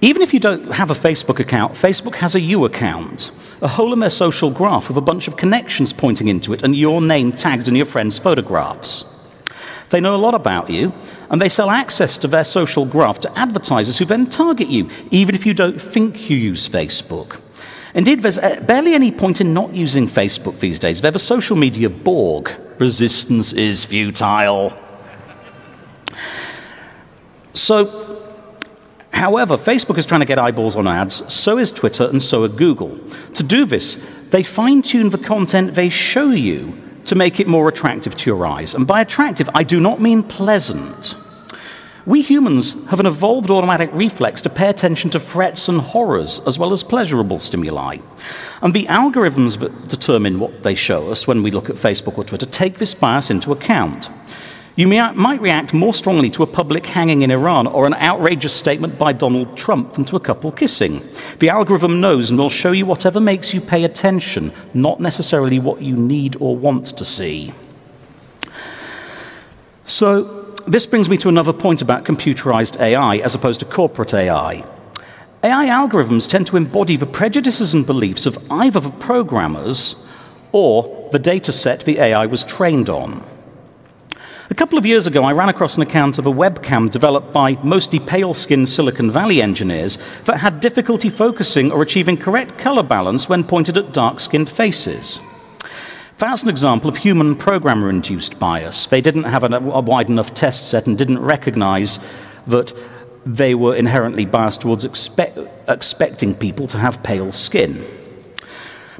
[0.00, 3.30] Even if you don't have a Facebook account, Facebook has a you account,
[3.62, 6.76] a hole in their social graph with a bunch of connections pointing into it and
[6.76, 9.04] your name tagged in your friends' photographs.
[9.90, 10.92] They know a lot about you,
[11.30, 15.34] and they sell access to their social graph to advertisers who then target you, even
[15.34, 17.40] if you don't think you use Facebook.
[17.94, 21.00] Indeed, there's uh, barely any point in not using Facebook these days.
[21.00, 22.54] They're the social media Borg.
[22.78, 24.76] Resistance is futile.
[27.54, 28.05] So,
[29.16, 32.48] However, Facebook is trying to get eyeballs on ads, so is Twitter, and so are
[32.48, 32.98] Google.
[33.32, 33.96] To do this,
[34.28, 38.46] they fine tune the content they show you to make it more attractive to your
[38.46, 38.74] eyes.
[38.74, 41.14] And by attractive, I do not mean pleasant.
[42.04, 46.58] We humans have an evolved automatic reflex to pay attention to threats and horrors as
[46.58, 47.96] well as pleasurable stimuli.
[48.60, 52.24] And the algorithms that determine what they show us when we look at Facebook or
[52.24, 54.10] Twitter take this bias into account.
[54.76, 58.52] You may, might react more strongly to a public hanging in Iran or an outrageous
[58.52, 61.02] statement by Donald Trump than to a couple kissing.
[61.38, 65.80] The algorithm knows and will show you whatever makes you pay attention, not necessarily what
[65.80, 67.54] you need or want to see.
[69.86, 74.62] So, this brings me to another point about computerized AI as opposed to corporate AI.
[75.42, 79.94] AI algorithms tend to embody the prejudices and beliefs of either the programmers
[80.52, 83.24] or the data set the AI was trained on.
[84.48, 87.58] A couple of years ago, I ran across an account of a webcam developed by
[87.64, 93.28] mostly pale skinned Silicon Valley engineers that had difficulty focusing or achieving correct color balance
[93.28, 95.18] when pointed at dark skinned faces.
[96.18, 98.86] That's an example of human programmer induced bias.
[98.86, 101.98] They didn't have a, wide enough test set and didn't recognize
[102.46, 102.72] that
[103.26, 107.84] they were inherently biased towards expect, expecting people to have pale skin.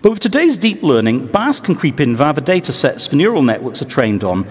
[0.03, 3.43] But with today's deep learning, bias can creep in via the data sets the neural
[3.43, 4.47] networks are trained on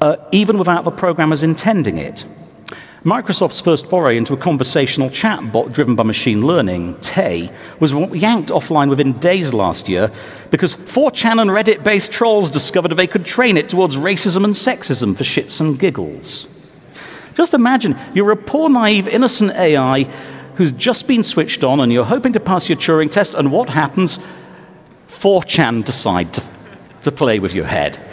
[0.00, 2.24] uh, even without the programmers intending it.
[3.04, 8.90] Microsoft's first foray into a conversational chatbot driven by machine learning, Tay, was yanked offline
[8.90, 10.10] within days last year
[10.50, 15.16] because 4chan and Reddit based trolls discovered they could train it towards racism and sexism
[15.16, 16.48] for shits and giggles.
[17.34, 20.02] Just imagine you're a poor, naive, innocent AI
[20.56, 23.70] who's just been switched on and you're hoping to pass your Turing test, and what
[23.70, 24.18] happens?
[25.08, 26.42] 4chan decide to,
[27.02, 28.07] to play with your head.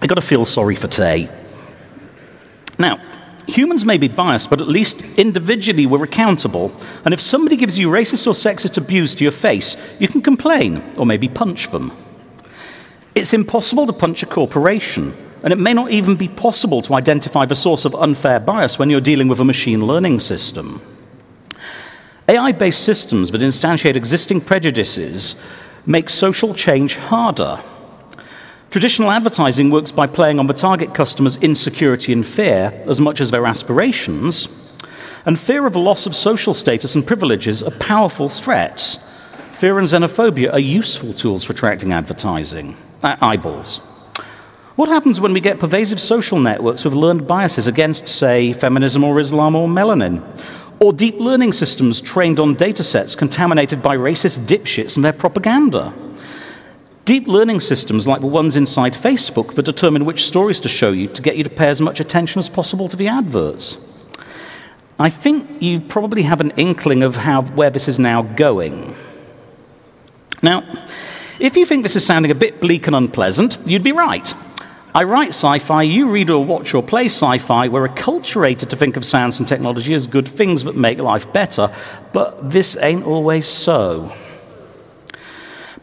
[0.00, 1.28] I got to feel sorry for Tay.
[2.78, 2.98] Now,
[3.46, 6.74] humans may be biased, but at least individually we're accountable.
[7.04, 10.82] And if somebody gives you racist or sexist abuse to your face, you can complain
[10.96, 11.92] or maybe punch them.
[13.14, 17.44] It's impossible to punch a corporation, and it may not even be possible to identify
[17.44, 20.80] the source of unfair bias when you're dealing with a machine learning system.
[22.28, 25.34] AI based systems that instantiate existing prejudices
[25.84, 27.60] make social change harder.
[28.70, 33.32] Traditional advertising works by playing on the target customer's insecurity and fear as much as
[33.32, 34.46] their aspirations.
[35.26, 38.98] And fear of a loss of social status and privileges are powerful threats.
[39.54, 43.78] Fear and xenophobia are useful tools for attracting advertising, uh, eyeballs.
[44.76, 49.18] What happens when we get pervasive social networks with learned biases against, say, feminism or
[49.18, 50.22] Islam or melanin?
[50.78, 55.92] Or deep learning systems trained on datasets contaminated by racist dipshits and their propaganda?
[57.10, 61.08] Deep learning systems like the ones inside Facebook that determine which stories to show you
[61.08, 63.78] to get you to pay as much attention as possible to the adverts.
[64.96, 68.94] I think you probably have an inkling of how, where this is now going.
[70.40, 70.62] Now,
[71.40, 74.32] if you think this is sounding a bit bleak and unpleasant, you'd be right.
[74.94, 78.76] I write sci fi, you read or watch or play sci fi, we're acculturated to
[78.76, 81.74] think of science and technology as good things that make life better,
[82.12, 84.12] but this ain't always so.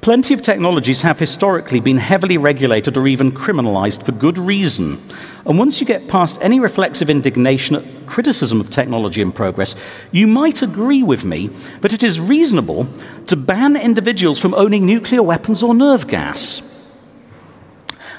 [0.01, 5.01] Plenty of technologies have historically been heavily regulated or even criminalized for good reason.
[5.45, 9.75] And once you get past any reflexive indignation at criticism of technology and progress,
[10.12, 11.47] you might agree with me
[11.81, 12.88] that it is reasonable
[13.27, 16.62] to ban individuals from owning nuclear weapons or nerve gas.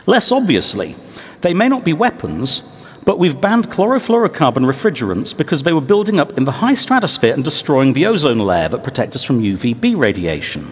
[0.05, 0.97] Less obviously,
[1.41, 2.63] they may not be weapons,
[3.05, 7.45] but we've banned chlorofluorocarbon refrigerants because they were building up in the high stratosphere and
[7.45, 10.71] destroying the ozone layer that protects us from UVB radiation.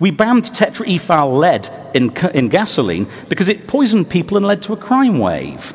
[0.00, 4.76] We banned tetraethyl lead in, in gasoline because it poisoned people and led to a
[4.76, 5.74] crime wave.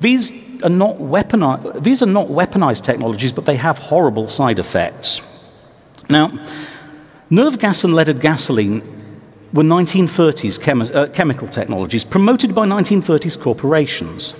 [0.00, 5.20] These are, not weaponized, these are not weaponized technologies, but they have horrible side effects.
[6.08, 6.32] Now,
[7.28, 8.80] nerve gas and leaded gasoline
[9.52, 14.34] were 1930s chemi- uh, chemical technologies promoted by 1930s corporations.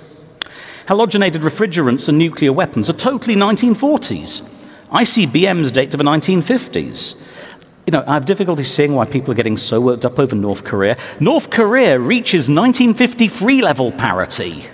[0.87, 4.41] Halogenated refrigerants and nuclear weapons are totally 1940s.
[4.89, 7.15] ICBMs date to the 1950s
[7.85, 10.63] you know, I have difficulty seeing why people are getting so worked up over North
[10.63, 10.97] Korea.
[11.19, 14.65] North Korea reaches 1953 level parity.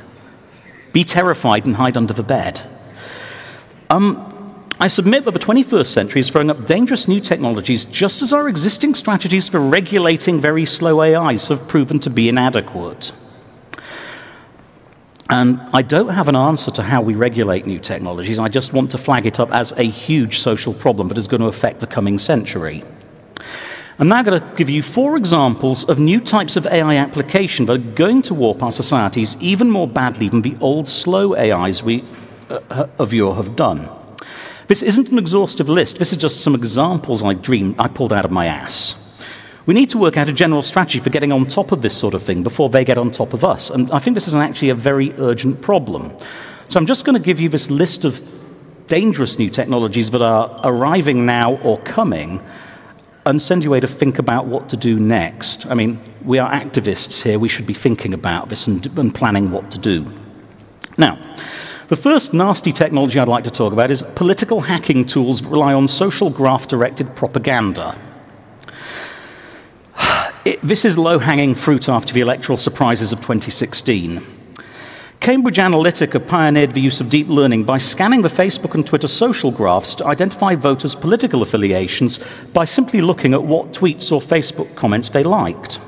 [0.92, 2.62] Be terrified and hide under the bed.
[3.90, 4.34] Um,
[4.80, 8.48] I submit that the 21st century is throwing up dangerous new technologies just as our
[8.48, 13.14] existing strategies for regulating very slow AIs have proven to be inadequate.
[15.30, 18.40] And I don't have an answer to how we regulate new technologies.
[18.40, 21.42] I just want to flag it up as a huge social problem that is going
[21.42, 22.84] to affect the coming century.
[24.00, 27.74] I'm now going to give you four examples of new types of AI application that
[27.74, 32.04] are going to warp our societies even more badly than the old slow AIs we
[32.50, 33.90] uh, of you have done.
[34.68, 35.98] This isn't an exhaustive list.
[35.98, 38.96] This is just some examples I dreamed I pulled out of my ass.
[39.66, 42.14] We need to work out a general strategy for getting on top of this sort
[42.14, 43.70] of thing before they get on top of us.
[43.70, 46.16] And I think this is actually a very urgent problem.
[46.70, 48.22] So I'm just going to give you this list of
[48.88, 52.42] dangerous new technologies that are arriving now or coming
[53.28, 55.66] and send you away to think about what to do next.
[55.68, 57.38] I mean, we are activists here.
[57.38, 60.06] We should be thinking about this and, and planning what to do.
[60.98, 61.20] Now,
[61.90, 65.74] the first nasty technology I'd like to talk about is political hacking tools that rely
[65.74, 68.00] on social graph directed propaganda.
[70.46, 74.37] It, this is low hanging fruit after the electoral surprises of 2016.
[75.28, 79.52] Cambridge Analytica pioneered the use of deep learning by scanning the Facebook and Twitter social
[79.52, 82.18] graphs to identify voters' political affiliations
[82.54, 85.82] by simply looking at what tweets or Facebook comments they liked.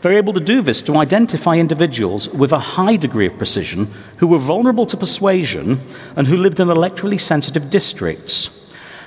[0.00, 4.26] They're able to do this to identify individuals with a high degree of precision who
[4.26, 5.82] were vulnerable to persuasion
[6.16, 8.48] and who lived in electorally sensitive districts.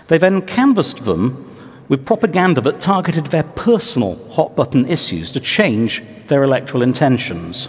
[0.09, 1.51] They then canvassed them
[1.89, 7.67] with propaganda that targeted their personal hot button issues to change their electoral intentions.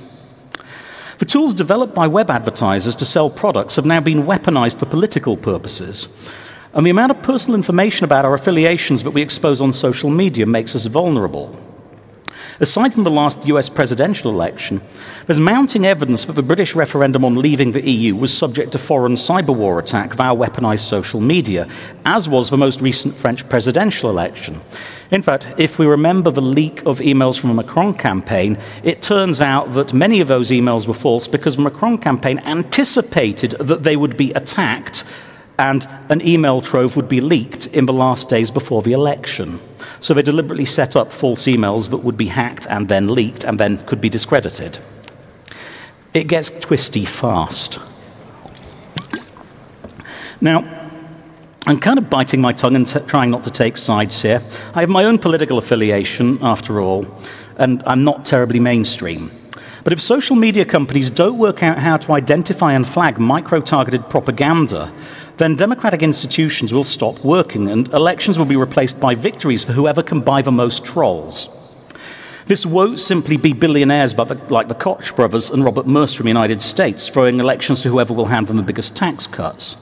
[1.18, 5.36] The tools developed by web advertisers to sell products have now been weaponized for political
[5.36, 6.06] purposes.
[6.72, 10.46] And the amount of personal information about our affiliations that we expose on social media
[10.46, 11.60] makes us vulnerable.
[12.60, 14.80] Aside from the last US presidential election,
[15.26, 19.14] there's mounting evidence that the British referendum on leaving the EU was subject to foreign
[19.14, 21.68] cyber war attack via weaponized social media,
[22.04, 24.60] as was the most recent French presidential election.
[25.10, 29.40] In fact, if we remember the leak of emails from the Macron campaign, it turns
[29.40, 33.96] out that many of those emails were false because the Macron campaign anticipated that they
[33.96, 35.04] would be attacked
[35.58, 39.60] and an email trove would be leaked in the last days before the election.
[40.00, 43.58] So they deliberately set up false emails that would be hacked and then leaked and
[43.58, 44.78] then could be discredited.
[46.14, 47.80] It gets twisty fast.
[50.40, 50.77] Now,
[51.68, 54.40] I'm kind of biting my tongue and t- trying not to take sides here.
[54.72, 57.06] I have my own political affiliation, after all,
[57.58, 59.30] and I'm not terribly mainstream.
[59.84, 64.08] But if social media companies don't work out how to identify and flag micro targeted
[64.08, 64.90] propaganda,
[65.36, 70.02] then democratic institutions will stop working and elections will be replaced by victories for whoever
[70.02, 71.50] can buy the most trolls.
[72.46, 76.62] This won't simply be billionaires like the Koch brothers and Robert Mercer in the United
[76.62, 79.76] States throwing elections to whoever will hand them the biggest tax cuts.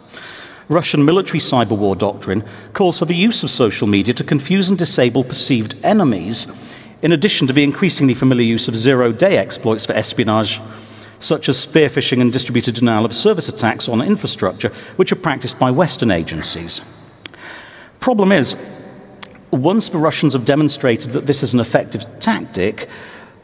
[0.69, 4.79] Russian military cyber war doctrine calls for the use of social media to confuse and
[4.79, 6.47] disable perceived enemies,
[7.03, 10.61] in addition to the increasingly familiar use of zero day exploits for espionage
[11.19, 15.59] such as spear phishing and distributed denial of service attacks on infrastructure, which are practiced
[15.59, 16.83] by Western agencies.
[18.01, 18.55] Problem is,
[19.51, 22.89] once the Russians have demonstrated that this is an effective tactic,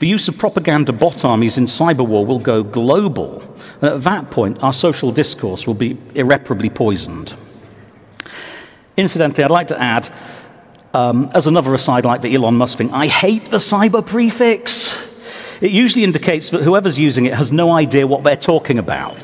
[0.03, 3.41] the use of propaganda bot armies in cyber war will go global.
[3.81, 7.35] And at that point, our social discourse will be irreparably poisoned.
[8.97, 10.13] Incidentally, I'd like to add,
[10.93, 14.93] um, as another aside like the Elon Musk thing, I hate the cyber prefix.
[15.61, 19.17] It usually indicates that whoever's using it has no idea what they're talking about.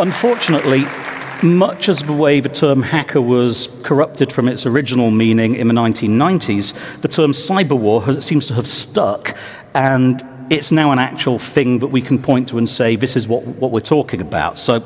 [0.00, 0.86] Unfortunately,
[1.42, 5.74] much as the way the term hacker was corrupted from its original meaning in the
[5.74, 9.36] 1990s, the term cyber war has, seems to have stuck,
[9.74, 13.26] and it's now an actual thing that we can point to and say, this is
[13.26, 14.58] what, what we're talking about.
[14.58, 14.82] So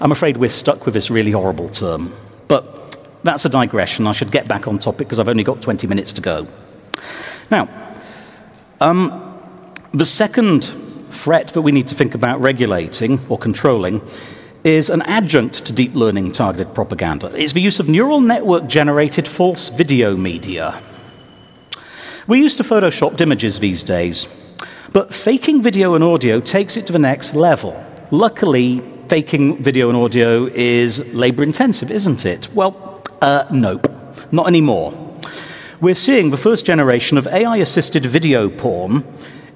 [0.00, 2.14] I'm afraid we're stuck with this really horrible term.
[2.48, 4.06] But that's a digression.
[4.06, 6.46] I should get back on topic because I've only got 20 minutes to go.
[7.50, 7.68] Now,
[8.80, 9.38] um,
[9.92, 10.70] the second
[11.10, 14.00] threat that we need to think about regulating or controlling
[14.64, 17.26] is an adjunct to deep learning targeted propaganda.
[17.34, 20.80] It's the use of neural network generated false video media.
[22.26, 24.26] We're used to photoshopped images these days,
[24.92, 27.84] but faking video and audio takes it to the next level.
[28.10, 32.52] Luckily, faking video and audio is labor intensive, isn't it?
[32.54, 33.86] Well, uh, nope,
[34.30, 34.92] not anymore.
[35.80, 39.04] We're seeing the first generation of AI assisted video porn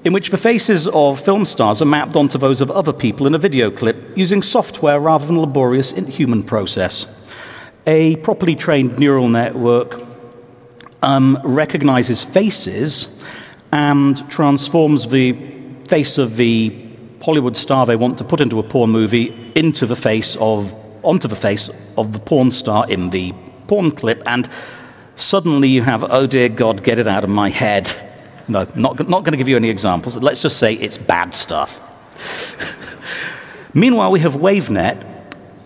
[0.05, 3.35] in which the faces of film stars are mapped onto those of other people in
[3.35, 7.07] a video clip using software rather than a laborious human process.
[7.87, 10.03] A properly trained neural network
[11.03, 13.25] um, recognizes faces
[13.73, 15.33] and transforms the
[15.89, 16.81] face of the
[17.23, 21.29] Hollywood star they want to put into a porn movie into the face of onto
[21.29, 23.35] the face of the porn star in the
[23.67, 24.49] porn clip, and
[25.17, 28.14] suddenly you have, oh dear God, get it out of my head.
[28.47, 30.17] No, not, not going to give you any examples.
[30.17, 31.81] Let's just say it's bad stuff.
[33.75, 35.13] Meanwhile, we have WaveNet,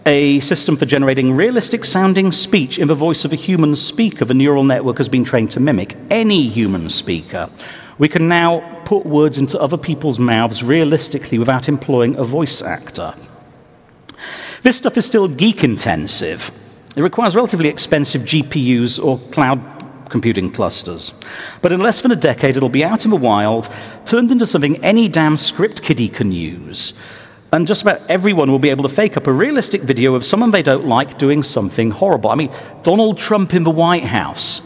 [0.07, 4.33] a system for generating realistic sounding speech in the voice of a human speaker the
[4.33, 7.51] neural network has been trained to mimic any human speaker.
[7.99, 13.15] We can now put words into other people's mouths realistically without employing a voice actor.
[14.63, 16.51] This stuff is still geek intensive.
[16.97, 19.78] It requires relatively expensive GPUs or cloud
[20.11, 21.13] computing clusters.
[21.63, 23.69] But in less than a decade, it'll be out in the wild,
[24.05, 26.95] turned into something any damn script kiddie can use.
[27.53, 30.51] And just about everyone will be able to fake up a realistic video of someone
[30.51, 32.31] they don't like doing something horrible.
[32.31, 32.53] I mean,
[32.83, 34.61] Donald Trump in the White House.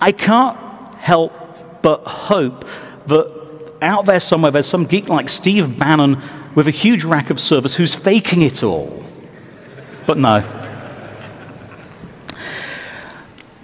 [0.00, 0.58] I can't
[0.96, 1.32] help
[1.82, 2.66] but hope
[3.06, 3.40] that
[3.82, 6.20] out there somewhere there's some geek like Steve Bannon
[6.54, 9.04] with a huge rack of servers who's faking it all.
[10.06, 10.59] But no.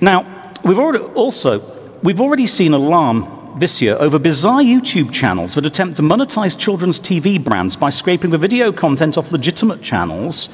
[0.00, 1.60] Now, we've already also
[2.02, 7.00] we've already seen alarm this year over bizarre YouTube channels that attempt to monetize children's
[7.00, 10.50] TV brands by scraping the video content off legitimate channels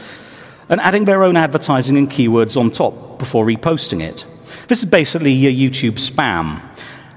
[0.68, 4.24] and adding their own advertising and keywords on top before reposting it.
[4.68, 6.62] This is basically your YouTube spam.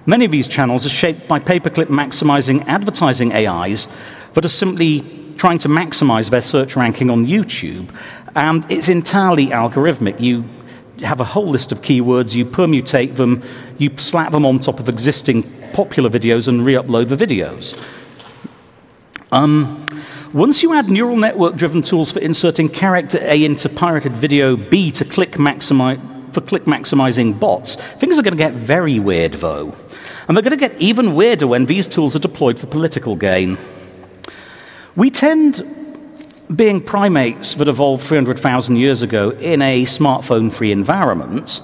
[0.08, 3.88] Many of these channels are shaped by paperclip maximizing advertising AIs
[4.34, 7.90] that are simply trying to maximize their search ranking on YouTube.
[8.36, 10.20] And it's entirely algorithmic.
[10.20, 10.46] You
[11.00, 13.44] have a whole list of keywords, you permutate them,
[13.78, 15.44] you slap them on top of existing
[15.74, 17.78] popular videos and re upload the videos.
[19.32, 19.82] Um,
[20.34, 24.92] once you add neural network driven tools for inserting character A into pirated video B
[24.92, 26.00] to click maximize,
[26.34, 29.74] for click maximizing bots, things are going to get very weird, though.
[30.28, 33.58] And they're going to get even weirder when these tools are deployed for political gain.
[34.96, 35.58] We tend,
[36.54, 41.62] being primates that evolved 300,000 years ago in a smartphone free environment,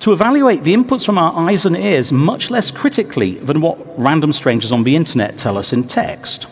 [0.00, 4.32] to evaluate the inputs from our eyes and ears much less critically than what random
[4.32, 6.46] strangers on the internet tell us in text.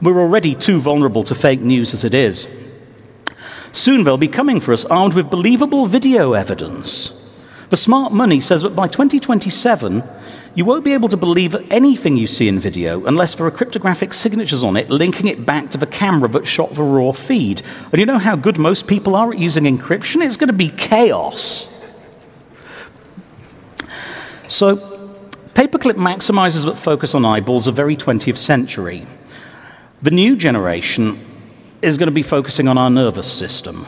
[0.00, 2.48] We're already too vulnerable to fake news as it is.
[3.72, 7.18] Soon they'll be coming for us armed with believable video evidence.
[7.70, 10.02] The smart money says that by 2027,
[10.54, 14.12] you won't be able to believe anything you see in video unless there are cryptographic
[14.12, 17.62] signatures on it linking it back to the camera that shot the raw feed.
[17.90, 20.24] And you know how good most people are at using encryption?
[20.24, 21.68] It's going to be chaos.
[24.48, 24.76] So,
[25.54, 29.06] paperclip maximizers that focus on eyeballs are very 20th century.
[30.02, 31.18] The new generation
[31.80, 33.86] is going to be focusing on our nervous system.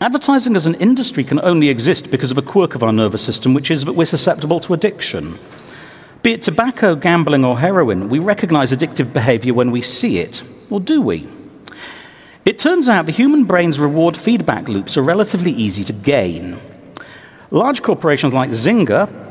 [0.00, 3.52] Advertising as an industry can only exist because of a quirk of our nervous system,
[3.52, 5.38] which is that we're susceptible to addiction.
[6.22, 10.42] Be it tobacco, gambling, or heroin, we recognize addictive behavior when we see it.
[10.68, 11.28] Or do we?
[12.44, 16.58] It turns out the human brain's reward feedback loops are relatively easy to gain.
[17.50, 19.27] Large corporations like Zynga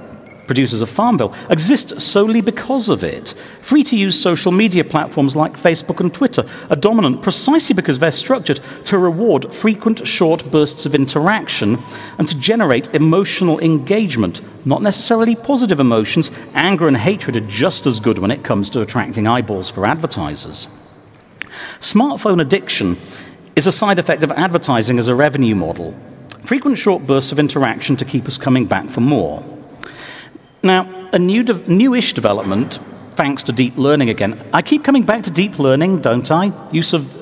[0.48, 3.34] producers of Farmville, exist solely because of it.
[3.60, 8.12] Free to use social media platforms like Facebook and Twitter are dominant precisely because they're
[8.12, 11.78] structured to reward frequent short bursts of interaction
[12.18, 16.32] and to generate emotional engagement, not necessarily positive emotions.
[16.54, 20.68] Anger and hatred are just as good when it comes to attracting eyeballs for advertisers.
[21.80, 22.98] Smartphone addiction
[23.56, 25.98] is a side effect of advertising as a revenue model.
[26.44, 29.44] Frequent short bursts of interaction to keep us coming back for more.
[30.64, 32.80] Now, a new de- newish development,
[33.12, 34.44] thanks to deep learning again.
[34.54, 36.52] I keep coming back to deep learning, don't I?
[36.72, 37.14] Use of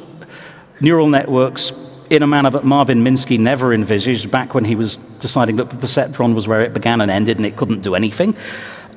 [0.80, 1.74] neural networks
[2.10, 5.76] in a manner that Marvin Minsky never envisaged back when he was deciding that the
[5.76, 8.36] perceptron was where it began and ended and it couldn't do anything.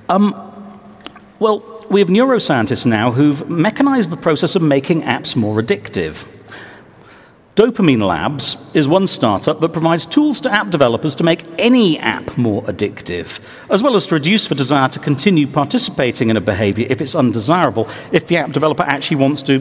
[0.09, 0.35] Um,
[1.39, 6.27] well, we have neuroscientists now who've mechanized the process of making apps more addictive.
[7.59, 12.39] Dopamine Labs is one startup that provides tools to app developers to make any app
[12.39, 16.87] more addictive, as well as to reduce the desire to continue participating in a behavior
[16.89, 19.61] if it's undesirable, if the app developer actually wants to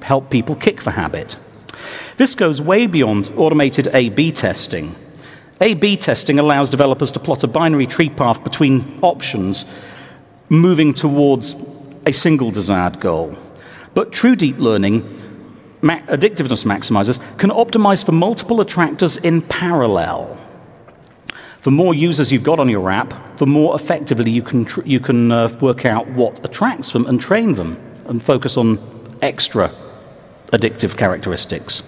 [0.00, 1.36] help people kick the habit.
[2.16, 4.96] This goes way beyond automated A B testing.
[5.60, 9.66] A B testing allows developers to plot a binary tree path between options,
[10.48, 11.54] moving towards
[12.06, 13.36] a single desired goal.
[13.92, 15.06] But true deep learning
[15.86, 20.36] ma- addictiveness maximizers can optimize for multiple attractors in parallel.
[21.62, 25.00] The more users you've got on your app, the more effectively you can, tr- you
[25.00, 27.76] can uh, work out what attracts them and train them
[28.06, 28.78] and focus on
[29.22, 29.70] extra
[30.52, 31.82] addictive characteristics.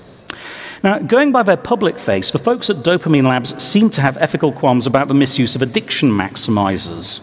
[0.82, 4.52] Now, going by their public face, the folks at Dopamine Labs seem to have ethical
[4.52, 7.20] qualms about the misuse of addiction maximizers.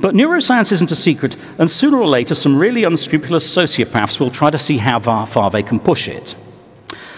[0.00, 4.50] But neuroscience isn't a secret, and sooner or later, some really unscrupulous sociopaths will try
[4.50, 6.34] to see how far they can push it.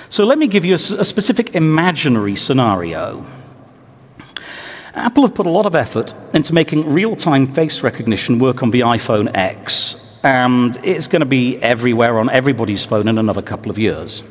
[0.08, 3.24] So let me give you a, a specific imaginary scenario.
[4.94, 8.70] Apple have put a lot of effort into making real time face recognition work on
[8.70, 13.70] the iPhone X, and it's going to be everywhere on everybody's phone in another couple
[13.70, 14.22] of years.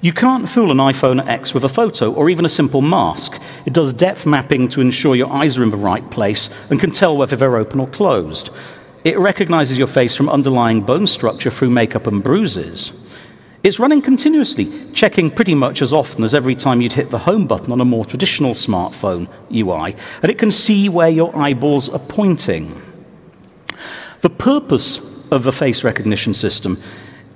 [0.00, 3.40] You can't fool an iPhone X with a photo or even a simple mask.
[3.66, 6.92] It does depth mapping to ensure your eyes are in the right place and can
[6.92, 8.50] tell whether they're open or closed.
[9.02, 12.92] It recognizes your face from underlying bone structure through makeup and bruises.
[13.64, 17.48] It's running continuously, checking pretty much as often as every time you'd hit the home
[17.48, 21.98] button on a more traditional smartphone UI, and it can see where your eyeballs are
[21.98, 22.80] pointing.
[24.20, 24.98] The purpose
[25.32, 26.80] of the face recognition system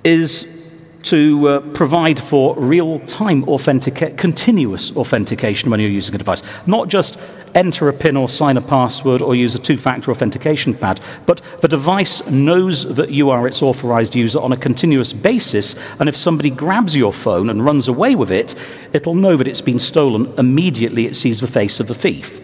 [0.05, 0.62] is
[1.03, 6.41] to uh, provide for real time continuous authentication when you're using a device.
[6.65, 7.17] Not just
[7.55, 11.41] enter a PIN or sign a password or use a two factor authentication pad, but
[11.61, 16.15] the device knows that you are its authorized user on a continuous basis, and if
[16.15, 18.55] somebody grabs your phone and runs away with it,
[18.93, 22.41] it'll know that it's been stolen immediately it sees the face of the thief.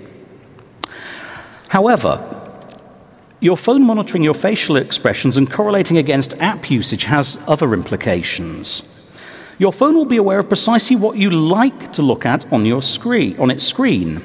[1.69, 2.38] However,
[3.41, 8.83] your phone monitoring your facial expressions and correlating against app usage has other implications.
[9.57, 12.81] Your phone will be aware of precisely what you like to look at on your
[12.81, 14.21] screen, on its screen.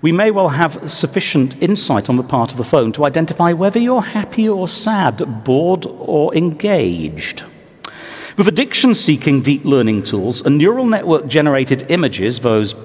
[0.00, 3.80] We may well have sufficient insight on the part of the phone to identify whether
[3.80, 7.44] you're happy or sad, bored or engaged.
[8.36, 12.76] With addiction seeking deep learning tools and neural network generated images, those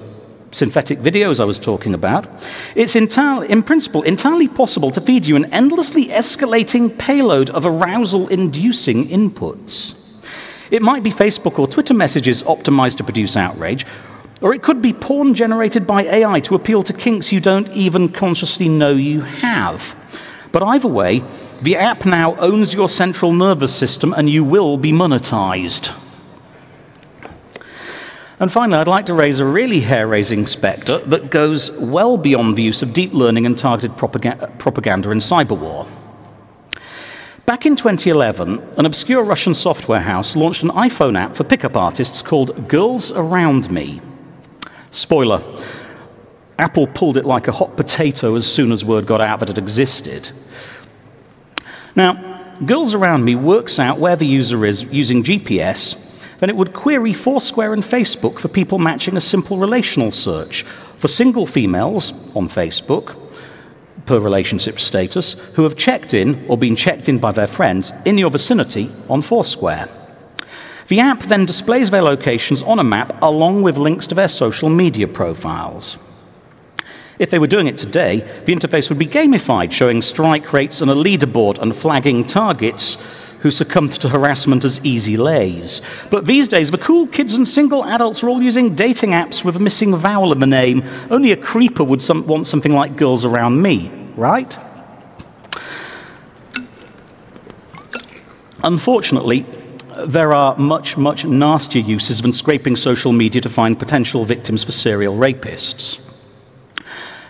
[0.54, 2.26] synthetic videos I was talking about,
[2.74, 8.28] it's entirely, in principle entirely possible to feed you an endlessly escalating payload of arousal
[8.28, 9.94] inducing inputs.
[10.70, 13.84] It might be Facebook or Twitter messages optimized to produce outrage,
[14.40, 18.08] or it could be porn generated by AI to appeal to kinks you don't even
[18.08, 19.94] consciously know you have.
[20.52, 21.24] But either way,
[21.62, 25.92] the app now owns your central nervous system and you will be monetized.
[28.40, 32.56] And finally, I'd like to raise a really hair raising spectre that goes well beyond
[32.56, 35.86] the use of deep learning and targeted propaganda in cyber war.
[37.46, 42.22] Back in 2011, an obscure Russian software house launched an iPhone app for pickup artists
[42.22, 44.00] called Girls Around Me.
[44.90, 45.42] Spoiler
[46.58, 49.58] Apple pulled it like a hot potato as soon as word got out that it
[49.58, 50.30] existed.
[51.96, 56.00] Now, Girls Around Me works out where the user is using GPS
[56.40, 60.62] then it would query Foursquare and Facebook for people matching a simple relational search
[60.98, 63.16] for single females on Facebook
[64.06, 68.18] per relationship status who have checked in or been checked in by their friends in
[68.18, 69.88] your vicinity on Foursquare.
[70.88, 74.68] The app then displays their locations on a map along with links to their social
[74.68, 75.96] media profiles.
[77.18, 80.90] If they were doing it today, the interface would be gamified, showing strike rates and
[80.90, 82.98] a leaderboard and flagging targets
[83.44, 85.82] who succumbed to harassment as easy lays.
[86.08, 89.54] But these days, the cool kids and single adults are all using dating apps with
[89.54, 90.82] a missing vowel in the name.
[91.10, 94.58] Only a creeper would some, want something like girls around me, right?
[98.62, 99.44] Unfortunately,
[100.06, 104.72] there are much, much nastier uses than scraping social media to find potential victims for
[104.72, 106.00] serial rapists.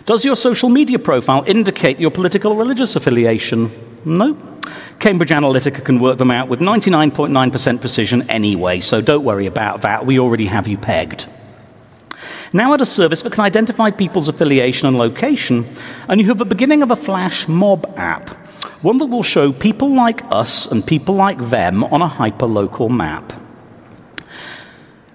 [0.05, 3.94] Does your social media profile indicate your political or religious affiliation?
[4.05, 4.37] No.
[4.99, 10.05] Cambridge Analytica can work them out with 99.9% precision anyway, so don't worry about that.
[10.05, 11.27] We already have you pegged.
[12.53, 15.67] Now add a service that can identify people's affiliation and location,
[16.07, 18.29] and you have the beginning of a flash mob app,
[18.81, 23.33] one that will show people like us and people like them on a hyperlocal map.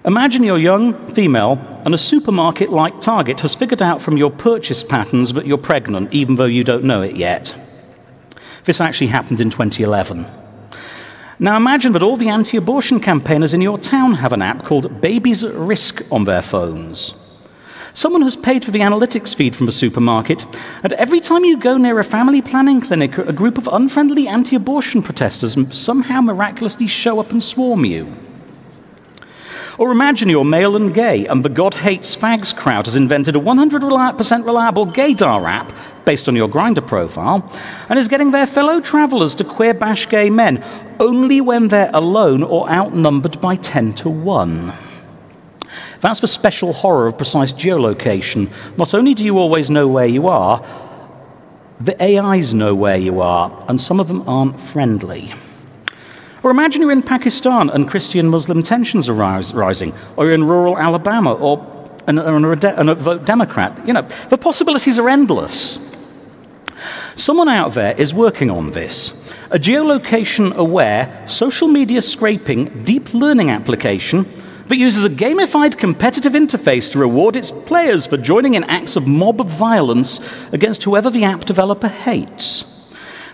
[0.03, 4.83] Imagine you're young, female, and a supermarket like Target has figured out from your purchase
[4.83, 7.55] patterns that you're pregnant, even though you don't know it yet.
[8.63, 10.25] This actually happened in 2011.
[11.39, 15.01] Now imagine that all the anti abortion campaigners in your town have an app called
[15.01, 17.15] Babies at Risk on their phones.
[17.93, 20.45] Someone has paid for the analytics feed from the supermarket,
[20.83, 24.55] and every time you go near a family planning clinic, a group of unfriendly anti
[24.55, 28.15] abortion protesters somehow miraculously show up and swarm you.
[29.77, 33.39] Or imagine you're male and gay, and the God Hates Fags crowd has invented a
[33.39, 35.73] 100% reliable gaydar app
[36.05, 37.49] based on your Grindr profile,
[37.89, 40.63] and is getting their fellow travelers to queer bash gay men
[40.99, 44.73] only when they're alone or outnumbered by 10 to 1.
[45.99, 48.49] That's the special horror of precise geolocation.
[48.77, 50.65] Not only do you always know where you are,
[51.79, 55.33] the AIs know where you are, and some of them aren't friendly.
[56.43, 60.77] Or imagine you're in Pakistan and Christian Muslim tensions are rising, or you're in rural
[60.77, 61.67] Alabama, or
[62.07, 63.79] and, and a vote Democrat.
[63.85, 65.77] You know, the possibilities are endless.
[67.15, 69.11] Someone out there is working on this.
[69.51, 74.25] A geolocation aware, social media scraping, deep learning application
[74.67, 79.05] that uses a gamified competitive interface to reward its players for joining in acts of
[79.05, 80.21] mob violence
[80.53, 82.63] against whoever the app developer hates.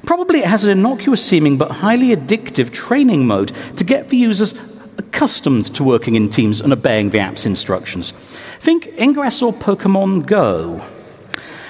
[0.03, 4.55] Probably it has an innocuous seeming but highly addictive training mode to get the users
[4.97, 8.11] accustomed to working in teams and obeying the app's instructions.
[8.59, 10.84] Think Ingress or Pokemon Go.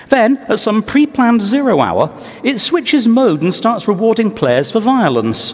[0.09, 4.79] Then, at some pre planned zero hour, it switches mode and starts rewarding players for
[4.79, 5.53] violence.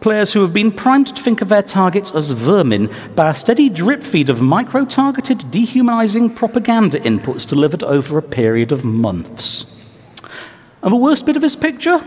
[0.00, 3.68] Players who have been primed to think of their targets as vermin by a steady
[3.68, 9.64] drip feed of micro targeted, dehumanizing propaganda inputs delivered over a period of months.
[10.82, 12.02] And the worst bit of this picture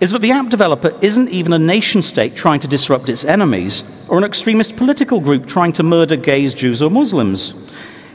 [0.00, 3.84] is that the app developer isn't even a nation state trying to disrupt its enemies,
[4.08, 7.52] or an extremist political group trying to murder gays, Jews, or Muslims.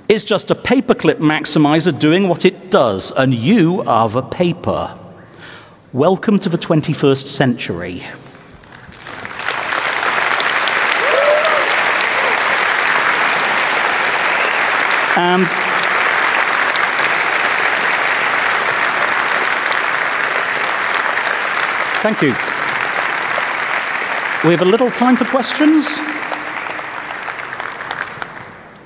[0.09, 4.97] It's just a paperclip maximizer doing what it does, and you are the paper.
[5.91, 8.03] Welcome to the 21st century.
[15.17, 15.45] And
[22.01, 22.29] thank you.
[24.47, 25.97] We have a little time for questions.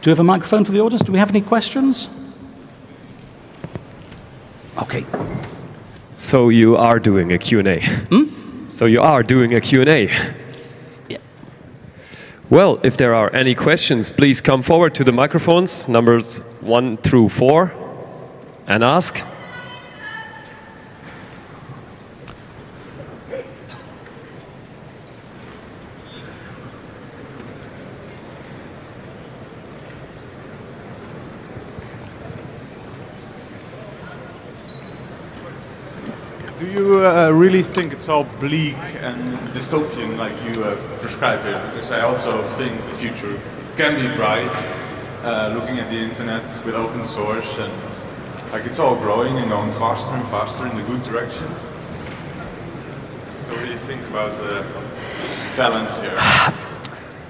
[0.01, 1.03] Do we have a microphone for the audience?
[1.03, 2.09] Do we have any questions?
[4.79, 5.05] Okay.
[6.15, 7.81] So you are doing a Q&A.
[8.09, 8.67] Hmm?
[8.67, 10.09] So you are doing a Q&A.
[11.07, 11.17] Yeah.
[12.49, 17.29] Well, if there are any questions, please come forward to the microphones, numbers 1 through
[17.29, 17.71] 4,
[18.65, 19.21] and ask.
[36.61, 41.71] Do you uh, really think it's all bleak and dystopian like you uh, it?
[41.71, 43.41] Because I also think the future
[43.77, 44.51] can be bright,
[45.23, 47.73] uh, looking at the internet with open source and
[48.51, 51.47] like it's all growing and going faster and faster in the good direction.
[53.45, 54.63] So what do you think about the
[55.57, 56.19] balance here?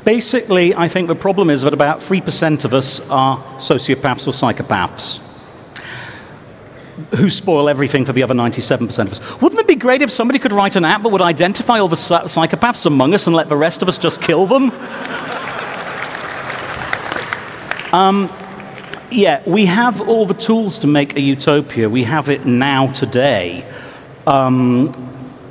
[0.03, 5.30] Basically, I think the problem is that about 3% of us are sociopaths or psychopaths
[7.15, 9.41] who spoil everything for the other 97% of us.
[9.41, 11.95] Wouldn't it be great if somebody could write an app that would identify all the
[11.95, 14.71] psychopaths among us and let the rest of us just kill them?
[17.93, 18.29] um,
[19.11, 21.89] yeah, we have all the tools to make a utopia.
[21.89, 23.65] We have it now today.
[24.25, 24.91] Um,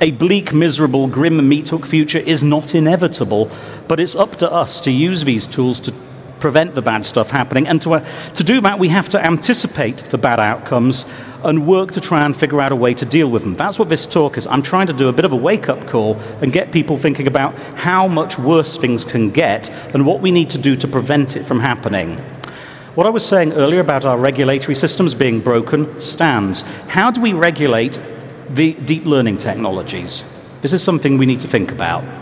[0.01, 3.51] a bleak, miserable, grim meat hook future is not inevitable,
[3.87, 5.93] but it's up to us to use these tools to
[6.41, 7.67] prevent the bad stuff happening.
[7.67, 7.99] And to, uh,
[8.33, 11.05] to do that, we have to anticipate the bad outcomes
[11.43, 13.53] and work to try and figure out a way to deal with them.
[13.53, 14.45] That's what this talk is.
[14.47, 17.27] I'm trying to do a bit of a wake up call and get people thinking
[17.27, 21.37] about how much worse things can get and what we need to do to prevent
[21.37, 22.17] it from happening.
[22.93, 26.63] What I was saying earlier about our regulatory systems being broken stands.
[26.89, 27.99] How do we regulate
[28.49, 30.25] the deep learning technologies?
[30.61, 32.20] This is something we need to think about.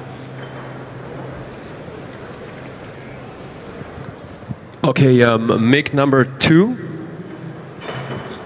[4.90, 6.74] Okay, um, mic number two.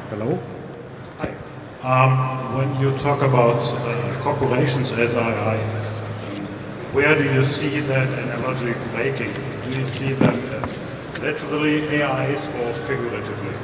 [0.09, 0.37] Hello.
[1.19, 1.31] Hi.
[1.87, 5.99] Um, when you talk about uh, corporations as AIs,
[6.91, 9.31] where do you see that analogy breaking?
[9.63, 10.77] Do you see them as
[11.21, 13.55] literally AIs or figuratively?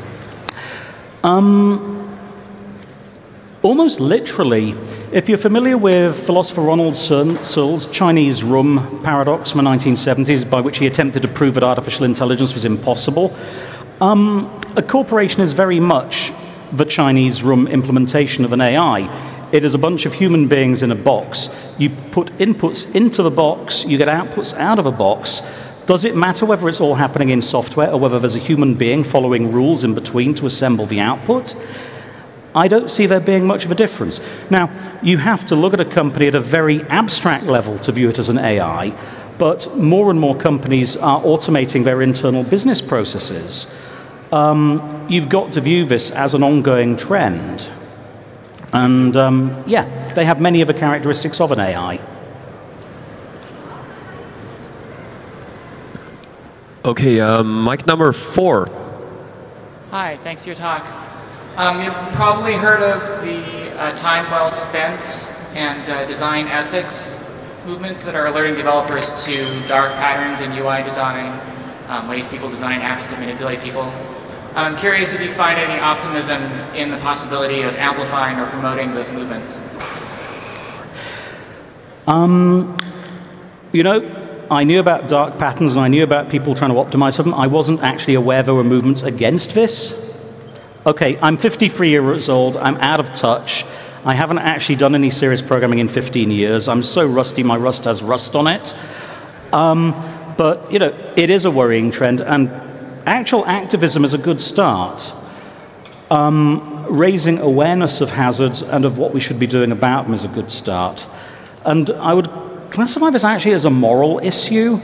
[1.26, 1.99] Um,
[3.62, 4.72] Almost literally.
[5.12, 10.78] If you're familiar with philosopher Ronald Searle's Chinese room paradox from the 1970s, by which
[10.78, 13.36] he attempted to prove that artificial intelligence was impossible,
[14.00, 16.32] um, a corporation is very much
[16.72, 19.50] the Chinese room implementation of an AI.
[19.52, 21.50] It is a bunch of human beings in a box.
[21.78, 25.42] You put inputs into the box, you get outputs out of a box.
[25.86, 29.04] Does it matter whether it's all happening in software or whether there's a human being
[29.04, 31.56] following rules in between to assemble the output?
[32.56, 34.20] I don't see there being much of a difference.
[34.50, 34.72] Now,
[35.04, 38.18] you have to look at a company at a very abstract level to view it
[38.18, 38.96] as an AI,
[39.38, 43.68] but more and more companies are automating their internal business processes.
[44.32, 47.70] Um, you've got to view this as an ongoing trend.
[48.74, 52.00] And um, yeah, they have many of the characteristics of an AI.
[56.86, 58.70] Okay, um, mic number four.
[59.92, 61.09] Hi, thanks for your talk.
[61.60, 67.20] Um, you've probably heard of the uh, time well spent and uh, design ethics
[67.66, 71.38] movements that are alerting developers to dark patterns in UI design,
[71.90, 73.92] um, ways people design apps to manipulate people.
[74.56, 76.42] I'm curious if you find any optimism
[76.76, 79.60] in the possibility of amplifying or promoting those movements.
[82.08, 82.78] Um,
[83.74, 87.18] you know, I knew about dark patterns and I knew about people trying to optimize
[87.18, 87.34] for them.
[87.34, 90.09] I wasn't actually aware there were movements against this.
[90.86, 93.66] Okay, I'm 53 years old, I'm out of touch.
[94.06, 96.70] I haven't actually done any serious programming in 15 years.
[96.70, 98.74] I'm so rusty, my rust has rust on it.
[99.52, 99.94] Um,
[100.38, 102.50] But, you know, it is a worrying trend, and
[103.06, 105.12] actual activism is a good start.
[106.10, 110.24] Um, raising awareness of hazards and of what we should be doing about them is
[110.24, 111.08] a good start.
[111.66, 112.30] And I would
[112.72, 114.80] classify this actually as a moral issue.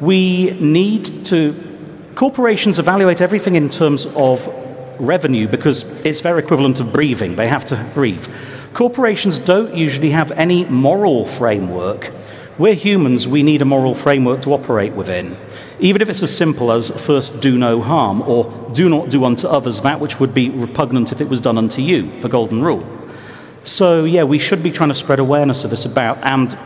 [0.00, 1.54] We need to,
[2.16, 4.48] corporations evaluate everything in terms of
[5.00, 7.36] revenue because it's their equivalent of breathing.
[7.36, 8.26] They have to breathe.
[8.72, 12.12] Corporations don't usually have any moral framework.
[12.58, 15.36] We're humans, we need a moral framework to operate within.
[15.78, 19.46] Even if it's as simple as first do no harm or do not do unto
[19.46, 22.84] others that which would be repugnant if it was done unto you, the golden rule.
[23.62, 26.58] So, yeah, we should be trying to spread awareness of this about and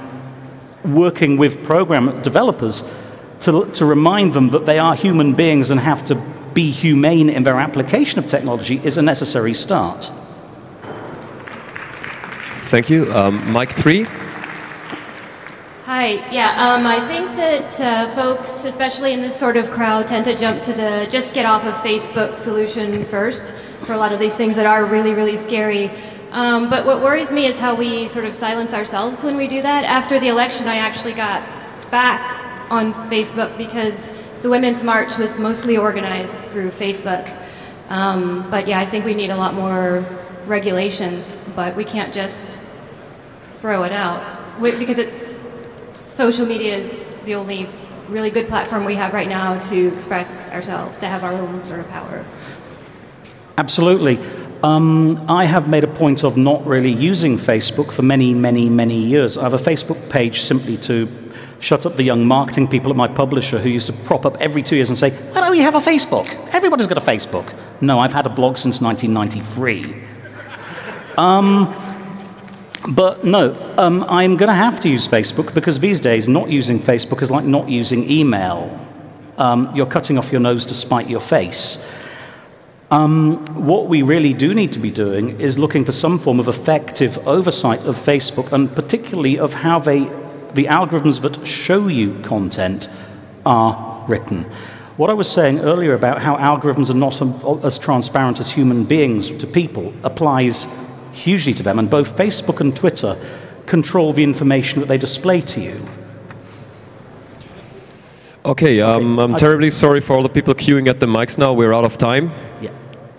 [0.84, 2.82] working with program developers
[3.40, 6.14] to, to remind them that they are human beings and have to
[6.54, 10.10] be humane in their application of technology is a necessary start.
[12.70, 13.12] Thank you.
[13.12, 14.06] Um, mic 3.
[15.84, 20.24] Hi, yeah, um, I think that uh, folks, especially in this sort of crowd, tend
[20.24, 23.52] to jump to the just get off of Facebook solution first
[23.84, 25.90] for a lot of these things that are really, really scary.
[26.30, 29.60] Um, but what worries me is how we sort of silence ourselves when we do
[29.60, 29.84] that.
[29.84, 31.46] After the election, I actually got
[31.90, 34.12] back on Facebook because
[34.42, 37.32] the Women's March was mostly organized through Facebook.
[37.88, 40.04] Um, but yeah, I think we need a lot more
[40.46, 41.22] regulation,
[41.54, 42.60] but we can't just
[43.60, 44.20] throw it out
[44.60, 45.40] because it's
[45.94, 47.68] social media is the only
[48.08, 51.80] really good platform we have right now to express ourselves, to have our own sort
[51.80, 52.24] of power.
[53.56, 54.18] Absolutely.
[54.62, 58.96] Um, I have made a point of not really using Facebook for many, many, many
[58.96, 59.36] years.
[59.36, 61.06] I have a Facebook page simply to
[61.62, 64.62] shut up the young marketing people at my publisher who used to prop up every
[64.62, 66.28] two years and say, Why don't you have a Facebook?
[66.52, 67.54] Everybody's got a Facebook.
[67.80, 70.02] No, I've had a blog since 1993.
[71.16, 71.74] Um,
[72.88, 76.80] but no, um, I'm going to have to use Facebook because these days not using
[76.80, 78.78] Facebook is like not using email.
[79.38, 81.78] Um, you're cutting off your nose to spite your face.
[82.90, 86.48] Um, what we really do need to be doing is looking for some form of
[86.48, 90.10] effective oversight of Facebook and particularly of how they,
[90.54, 92.88] the algorithms that show you content
[93.44, 94.44] are written.
[94.96, 99.34] What I was saying earlier about how algorithms are not as transparent as human beings
[99.36, 100.66] to people applies
[101.12, 103.18] hugely to them, and both Facebook and Twitter
[103.66, 105.86] control the information that they display to you.
[108.44, 109.32] Okay, um, okay.
[109.32, 111.52] I'm terribly sorry for all the people queuing at the mics now.
[111.52, 112.32] We're out of time.
[112.60, 112.70] Yeah.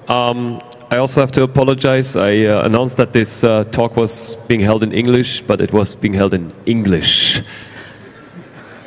[0.08, 0.62] Um,
[0.94, 2.16] I also have to apologize.
[2.16, 5.96] I uh, announced that this uh, talk was being held in English, but it was
[5.96, 7.42] being held in English.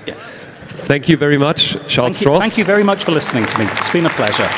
[0.06, 0.14] Yeah.
[0.86, 2.38] Thank you very much, Charles thank you, Stross.
[2.38, 3.66] Thank you very much for listening to me.
[3.78, 4.48] It's been a pleasure.